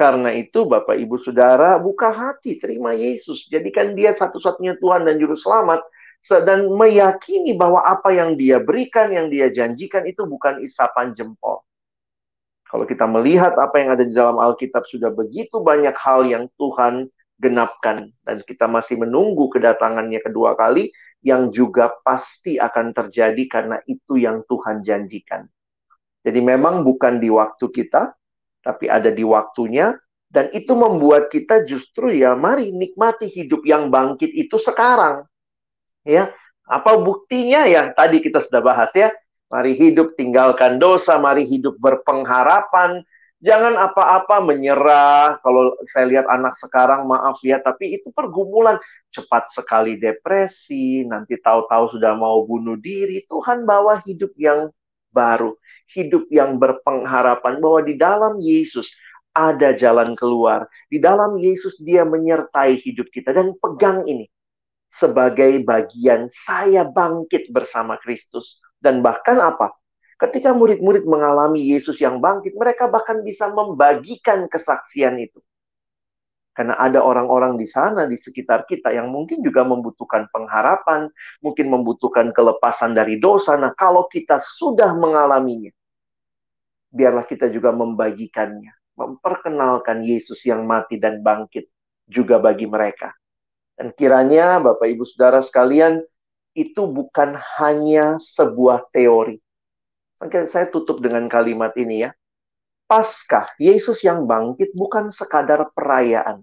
Karena 0.00 0.32
itu 0.32 0.64
Bapak 0.64 0.96
Ibu 0.96 1.20
Saudara 1.20 1.76
buka 1.76 2.08
hati 2.08 2.56
terima 2.56 2.96
Yesus. 2.96 3.44
Jadikan 3.52 3.92
dia 3.92 4.16
satu-satunya 4.16 4.80
Tuhan 4.80 5.04
dan 5.04 5.20
Juru 5.20 5.36
Selamat. 5.36 5.84
Dan 6.24 6.72
meyakini 6.72 7.52
bahwa 7.52 7.84
apa 7.84 8.08
yang 8.08 8.32
dia 8.40 8.64
berikan, 8.64 9.12
yang 9.12 9.28
dia 9.28 9.52
janjikan 9.52 10.08
itu 10.08 10.24
bukan 10.24 10.64
isapan 10.64 11.12
jempol. 11.12 11.60
Kalau 12.64 12.88
kita 12.88 13.04
melihat 13.04 13.60
apa 13.60 13.76
yang 13.76 13.92
ada 13.92 14.04
di 14.08 14.16
dalam 14.16 14.40
Alkitab 14.40 14.88
sudah 14.88 15.12
begitu 15.12 15.60
banyak 15.60 15.92
hal 16.00 16.24
yang 16.24 16.48
Tuhan 16.56 17.12
genapkan. 17.36 18.08
Dan 18.24 18.40
kita 18.40 18.72
masih 18.72 19.04
menunggu 19.04 19.52
kedatangannya 19.52 20.24
kedua 20.24 20.56
kali 20.56 20.88
yang 21.20 21.52
juga 21.52 21.92
pasti 22.00 22.56
akan 22.56 22.96
terjadi 22.96 23.44
karena 23.52 23.76
itu 23.84 24.16
yang 24.16 24.48
Tuhan 24.48 24.80
janjikan. 24.80 25.44
Jadi 26.24 26.40
memang 26.40 26.88
bukan 26.88 27.20
di 27.20 27.28
waktu 27.32 27.68
kita, 27.68 28.16
tapi 28.60 28.88
ada 28.88 29.08
di 29.08 29.24
waktunya 29.24 29.96
dan 30.30 30.46
itu 30.54 30.78
membuat 30.78 31.26
kita 31.26 31.66
justru 31.66 32.14
ya 32.14 32.38
mari 32.38 32.70
nikmati 32.70 33.26
hidup 33.26 33.66
yang 33.66 33.90
bangkit 33.90 34.30
itu 34.30 34.56
sekarang. 34.62 35.26
Ya, 36.06 36.32
apa 36.64 36.96
buktinya 36.96 37.66
ya 37.66 37.90
tadi 37.90 38.22
kita 38.22 38.38
sudah 38.38 38.62
bahas 38.62 38.94
ya. 38.94 39.10
Mari 39.50 39.74
hidup 39.74 40.14
tinggalkan 40.14 40.78
dosa, 40.78 41.18
mari 41.18 41.42
hidup 41.42 41.74
berpengharapan. 41.82 43.02
Jangan 43.42 43.74
apa-apa 43.74 44.38
menyerah. 44.46 45.42
Kalau 45.42 45.74
saya 45.90 46.06
lihat 46.06 46.30
anak 46.30 46.54
sekarang, 46.54 47.10
maaf 47.10 47.42
ya, 47.42 47.58
tapi 47.58 47.98
itu 47.98 48.14
pergumulan. 48.14 48.78
Cepat 49.10 49.50
sekali 49.50 49.98
depresi, 49.98 51.02
nanti 51.02 51.34
tahu-tahu 51.42 51.98
sudah 51.98 52.14
mau 52.14 52.46
bunuh 52.46 52.78
diri. 52.78 53.26
Tuhan 53.26 53.66
bawa 53.66 53.98
hidup 54.06 54.30
yang 54.38 54.70
baru 55.10 55.54
hidup 55.90 56.30
yang 56.30 56.56
berpengharapan 56.56 57.58
bahwa 57.58 57.80
di 57.82 57.94
dalam 57.98 58.38
Yesus 58.38 58.94
ada 59.34 59.74
jalan 59.74 60.14
keluar. 60.18 60.66
Di 60.90 60.98
dalam 60.98 61.38
Yesus 61.38 61.78
dia 61.82 62.02
menyertai 62.02 62.78
hidup 62.78 63.10
kita 63.10 63.30
dan 63.34 63.54
pegang 63.58 64.06
ini 64.06 64.26
sebagai 64.90 65.62
bagian 65.62 66.26
saya 66.26 66.82
bangkit 66.86 67.50
bersama 67.54 67.98
Kristus. 68.02 68.58
Dan 68.80 69.04
bahkan 69.04 69.38
apa? 69.38 69.76
Ketika 70.20 70.52
murid-murid 70.52 71.08
mengalami 71.08 71.64
Yesus 71.64 71.96
yang 71.96 72.20
bangkit, 72.20 72.52
mereka 72.52 72.92
bahkan 72.92 73.24
bisa 73.24 73.48
membagikan 73.48 74.44
kesaksian 74.50 75.16
itu. 75.16 75.40
Karena 76.50 76.74
ada 76.76 77.00
orang-orang 77.00 77.54
di 77.54 77.64
sana, 77.64 78.10
di 78.10 78.18
sekitar 78.18 78.66
kita 78.66 78.90
yang 78.90 79.08
mungkin 79.08 79.38
juga 79.40 79.62
membutuhkan 79.62 80.26
pengharapan, 80.34 81.06
mungkin 81.40 81.70
membutuhkan 81.70 82.34
kelepasan 82.34 82.92
dari 82.92 83.22
dosa. 83.22 83.54
Nah, 83.54 83.70
kalau 83.78 84.10
kita 84.10 84.42
sudah 84.42 84.90
mengalaminya, 84.98 85.70
biarlah 86.90 87.22
kita 87.22 87.46
juga 87.54 87.70
membagikannya, 87.70 88.74
memperkenalkan 88.98 90.02
Yesus 90.02 90.42
yang 90.42 90.66
mati 90.66 90.98
dan 90.98 91.22
bangkit 91.22 91.70
juga 92.10 92.42
bagi 92.42 92.66
mereka. 92.66 93.14
Dan 93.78 93.94
kiranya 93.94 94.58
Bapak 94.60 94.90
Ibu 94.90 95.06
Saudara 95.06 95.40
sekalian, 95.40 96.02
itu 96.52 96.82
bukan 96.90 97.38
hanya 97.62 98.18
sebuah 98.18 98.90
teori. 98.90 99.38
Saya 100.50 100.66
tutup 100.68 101.00
dengan 101.00 101.30
kalimat 101.30 101.72
ini 101.78 102.04
ya. 102.04 102.10
Paskah, 102.90 103.54
Yesus 103.62 104.02
yang 104.02 104.26
bangkit 104.26 104.74
bukan 104.74 105.14
sekadar 105.14 105.70
perayaan, 105.70 106.42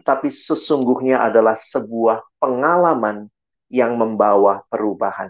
tetapi 0.00 0.32
sesungguhnya 0.32 1.20
adalah 1.20 1.52
sebuah 1.52 2.40
pengalaman 2.40 3.28
yang 3.68 4.00
membawa 4.00 4.64
perubahan. 4.72 5.28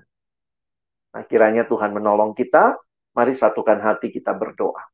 Nah, 1.11 1.25
kiranya 1.27 1.67
Tuhan 1.67 1.91
menolong 1.91 2.31
kita 2.31 2.79
Mari 3.17 3.33
satukan 3.33 3.81
hati 3.81 4.13
kita 4.13 4.37
berdoa. 4.37 4.85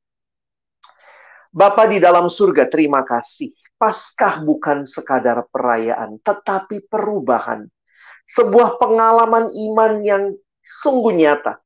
Bapa 1.50 1.90
di 1.90 1.98
dalam 1.98 2.30
surga, 2.30 2.70
terima 2.70 3.02
kasih. 3.02 3.50
Paskah 3.74 4.46
bukan 4.46 4.86
sekadar 4.86 5.42
perayaan, 5.50 6.22
tetapi 6.22 6.86
perubahan. 6.86 7.66
Sebuah 8.30 8.78
pengalaman 8.78 9.50
iman 9.50 9.92
yang 10.06 10.24
sungguh 10.62 11.18
nyata. 11.18 11.58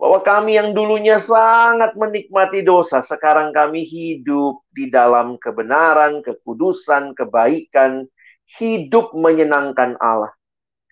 Bahwa 0.00 0.24
kami 0.24 0.56
yang 0.56 0.72
dulunya 0.72 1.20
sangat 1.20 1.92
menikmati 1.92 2.64
dosa, 2.64 3.04
sekarang 3.04 3.52
kami 3.52 3.84
hidup 3.84 4.64
di 4.72 4.88
dalam 4.88 5.36
kebenaran, 5.36 6.24
kekudusan, 6.24 7.12
kebaikan, 7.12 8.08
hidup 8.56 9.12
menyenangkan 9.12 10.00
Allah. 10.00 10.32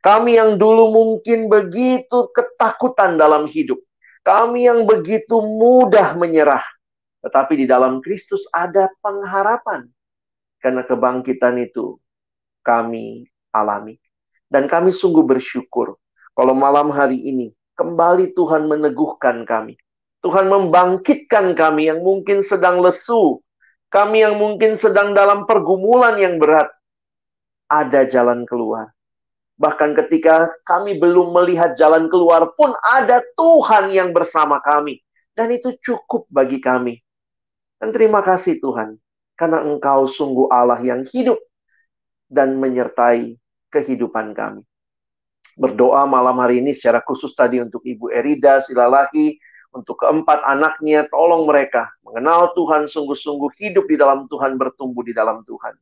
Kami 0.05 0.37
yang 0.37 0.61
dulu 0.61 0.93
mungkin 0.93 1.49
begitu 1.49 2.29
ketakutan 2.37 3.17
dalam 3.17 3.49
hidup, 3.49 3.81
kami 4.23 4.69
yang 4.69 4.85
begitu 4.85 5.41
mudah 5.41 6.13
menyerah. 6.15 6.63
Tetapi 7.25 7.59
di 7.59 7.67
dalam 7.67 8.05
Kristus 8.05 8.47
ada 8.55 8.93
pengharapan. 9.03 9.91
Karena 10.61 10.87
kebangkitan 10.87 11.59
itu 11.59 11.99
kami 12.63 13.27
alami. 13.51 13.99
Dan 14.47 14.71
kami 14.71 14.95
sungguh 14.95 15.27
bersyukur. 15.27 15.99
Kalau 16.37 16.55
malam 16.55 16.95
hari 16.95 17.19
ini 17.19 17.58
kembali 17.79 18.35
Tuhan 18.35 18.67
meneguhkan 18.67 19.47
kami. 19.47 19.79
Tuhan 20.21 20.51
membangkitkan 20.51 21.55
kami 21.55 21.87
yang 21.87 22.03
mungkin 22.03 22.43
sedang 22.43 22.83
lesu. 22.83 23.39
Kami 23.89 24.21
yang 24.21 24.37
mungkin 24.37 24.77
sedang 24.77 25.15
dalam 25.15 25.47
pergumulan 25.47 26.19
yang 26.19 26.37
berat. 26.37 26.69
Ada 27.71 28.05
jalan 28.11 28.45
keluar. 28.45 28.93
Bahkan 29.57 29.97
ketika 30.05 30.51
kami 30.67 30.99
belum 31.01 31.33
melihat 31.33 31.79
jalan 31.79 32.11
keluar 32.13 32.53
pun 32.59 32.75
ada 32.85 33.25
Tuhan 33.39 33.95
yang 33.95 34.11
bersama 34.13 34.61
kami. 34.61 35.01
Dan 35.33 35.55
itu 35.55 35.73
cukup 35.81 36.27
bagi 36.29 36.59
kami. 36.59 36.99
Dan 37.79 37.95
terima 37.95 38.21
kasih 38.27 38.59
Tuhan. 38.59 38.99
Karena 39.39 39.63
Engkau 39.63 40.11
sungguh 40.11 40.51
Allah 40.51 40.83
yang 40.83 41.07
hidup 41.07 41.39
dan 42.27 42.59
menyertai 42.59 43.39
kehidupan 43.71 44.35
kami. 44.35 44.68
Berdoa 45.59 46.07
malam 46.07 46.39
hari 46.39 46.63
ini 46.63 46.71
secara 46.71 47.03
khusus 47.03 47.35
tadi 47.35 47.59
untuk 47.59 47.83
Ibu 47.83 48.15
Erida 48.15 48.63
Silalahi, 48.63 49.35
Untuk 49.69 50.01
keempat 50.01 50.49
anaknya, 50.49 51.05
tolong 51.13 51.45
mereka 51.45 51.93
mengenal 52.01 52.57
Tuhan 52.57 52.89
sungguh-sungguh, 52.89 53.53
hidup 53.61 53.85
di 53.85 54.01
dalam 54.01 54.25
Tuhan, 54.25 54.57
bertumbuh 54.57 55.05
di 55.05 55.13
dalam 55.13 55.45
Tuhan. 55.45 55.77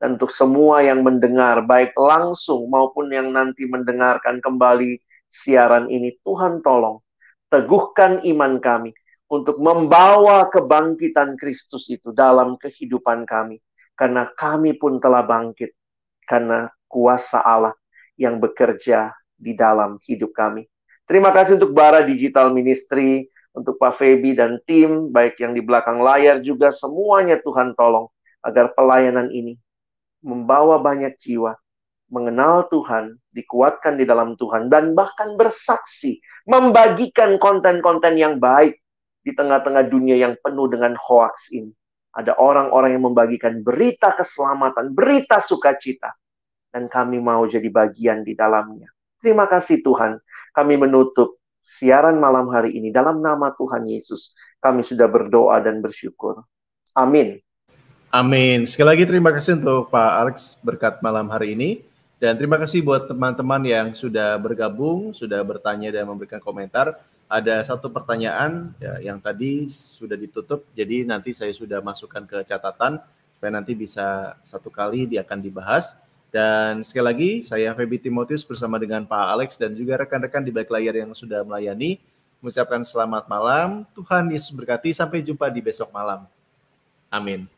Dan 0.00 0.16
untuk 0.16 0.32
semua 0.32 0.80
yang 0.80 1.04
mendengar, 1.04 1.60
baik 1.68 1.92
langsung 2.00 2.64
maupun 2.72 3.12
yang 3.12 3.32
nanti 3.32 3.68
mendengarkan 3.68 4.40
kembali 4.40 5.00
siaran 5.28 5.92
ini, 5.92 6.16
Tuhan 6.24 6.64
tolong, 6.64 7.04
teguhkan 7.52 8.24
iman 8.24 8.56
kami 8.56 8.96
untuk 9.28 9.60
membawa 9.60 10.48
kebangkitan 10.48 11.36
Kristus 11.36 11.92
itu 11.92 12.16
dalam 12.16 12.56
kehidupan 12.56 13.28
kami. 13.28 13.60
Karena 13.96 14.32
kami 14.32 14.80
pun 14.80 14.96
telah 14.96 15.24
bangkit, 15.24 15.76
karena 16.24 16.72
kuasa 16.88 17.40
Allah 17.40 17.76
yang 18.16 18.40
bekerja 18.40 19.12
di 19.36 19.52
dalam 19.52 20.00
hidup 20.02 20.32
kami. 20.32 20.64
Terima 21.06 21.30
kasih 21.30 21.60
untuk 21.60 21.76
Bara 21.76 22.02
Digital 22.02 22.50
Ministry, 22.50 23.30
untuk 23.56 23.78
Pak 23.78 23.96
Febi 23.96 24.36
dan 24.36 24.60
tim, 24.68 25.08
baik 25.08 25.40
yang 25.40 25.56
di 25.56 25.62
belakang 25.62 26.02
layar 26.02 26.42
juga, 26.42 26.74
semuanya 26.74 27.38
Tuhan 27.40 27.72
tolong 27.78 28.10
agar 28.44 28.76
pelayanan 28.76 29.32
ini 29.32 29.56
membawa 30.26 30.82
banyak 30.82 31.14
jiwa, 31.16 31.54
mengenal 32.10 32.66
Tuhan, 32.68 33.16
dikuatkan 33.30 33.96
di 33.96 34.04
dalam 34.04 34.34
Tuhan, 34.34 34.66
dan 34.66 34.92
bahkan 34.98 35.38
bersaksi, 35.38 36.18
membagikan 36.50 37.38
konten-konten 37.38 38.18
yang 38.18 38.42
baik 38.42 38.78
di 39.22 39.30
tengah-tengah 39.34 39.86
dunia 39.86 40.18
yang 40.18 40.34
penuh 40.42 40.66
dengan 40.66 40.98
hoax 40.98 41.54
ini. 41.54 41.70
Ada 42.16 42.34
orang-orang 42.40 42.96
yang 42.96 43.04
membagikan 43.12 43.60
berita 43.60 44.14
keselamatan, 44.14 44.90
berita 44.96 45.38
sukacita, 45.38 46.16
dan 46.76 46.92
kami 46.92 47.16
mau 47.24 47.48
jadi 47.48 47.72
bagian 47.72 48.20
di 48.20 48.36
dalamnya. 48.36 48.92
Terima 49.16 49.48
kasih 49.48 49.80
Tuhan. 49.80 50.20
Kami 50.52 50.76
menutup 50.76 51.40
siaran 51.64 52.20
malam 52.20 52.52
hari 52.52 52.76
ini 52.76 52.92
dalam 52.92 53.24
nama 53.24 53.48
Tuhan 53.56 53.88
Yesus. 53.88 54.36
Kami 54.60 54.84
sudah 54.84 55.08
berdoa 55.08 55.56
dan 55.64 55.80
bersyukur. 55.80 56.44
Amin. 56.92 57.40
Amin. 58.12 58.68
Sekali 58.68 58.92
lagi 58.92 59.04
terima 59.08 59.32
kasih 59.32 59.56
untuk 59.56 59.88
Pak 59.88 60.12
Alex 60.20 60.36
berkat 60.60 61.00
malam 61.00 61.32
hari 61.32 61.56
ini. 61.56 61.80
Dan 62.20 62.36
terima 62.36 62.60
kasih 62.60 62.84
buat 62.84 63.08
teman-teman 63.08 63.64
yang 63.64 63.86
sudah 63.96 64.36
bergabung, 64.36 65.16
sudah 65.16 65.40
bertanya 65.48 65.88
dan 65.88 66.04
memberikan 66.04 66.44
komentar. 66.44 67.00
Ada 67.24 67.64
satu 67.72 67.88
pertanyaan 67.88 68.76
ya, 68.76 69.12
yang 69.12 69.18
tadi 69.20 69.64
sudah 69.68 70.14
ditutup, 70.14 70.62
jadi 70.72 71.02
nanti 71.02 71.34
saya 71.34 71.50
sudah 71.50 71.82
masukkan 71.82 72.22
ke 72.22 72.46
catatan 72.46 73.02
supaya 73.36 73.50
nanti 73.52 73.76
bisa 73.76 74.38
satu 74.40 74.72
kali 74.72 75.04
dia 75.04 75.26
akan 75.26 75.42
dibahas. 75.42 76.05
Dan 76.36 76.84
sekali 76.84 77.06
lagi, 77.08 77.30
saya 77.40 77.72
Feby 77.72 77.96
Timotius 77.96 78.44
bersama 78.44 78.76
dengan 78.76 79.08
Pak 79.08 79.26
Alex 79.32 79.56
dan 79.56 79.72
juga 79.72 79.96
rekan-rekan 79.96 80.44
di 80.44 80.52
balik 80.52 80.68
layar 80.68 81.00
yang 81.00 81.16
sudah 81.16 81.40
melayani, 81.40 81.96
mengucapkan 82.44 82.84
selamat 82.84 83.24
malam, 83.24 83.88
Tuhan 83.96 84.28
Yesus 84.28 84.52
berkati, 84.52 84.92
sampai 84.92 85.24
jumpa 85.24 85.48
di 85.48 85.64
besok 85.64 85.88
malam. 85.96 86.28
Amin. 87.08 87.55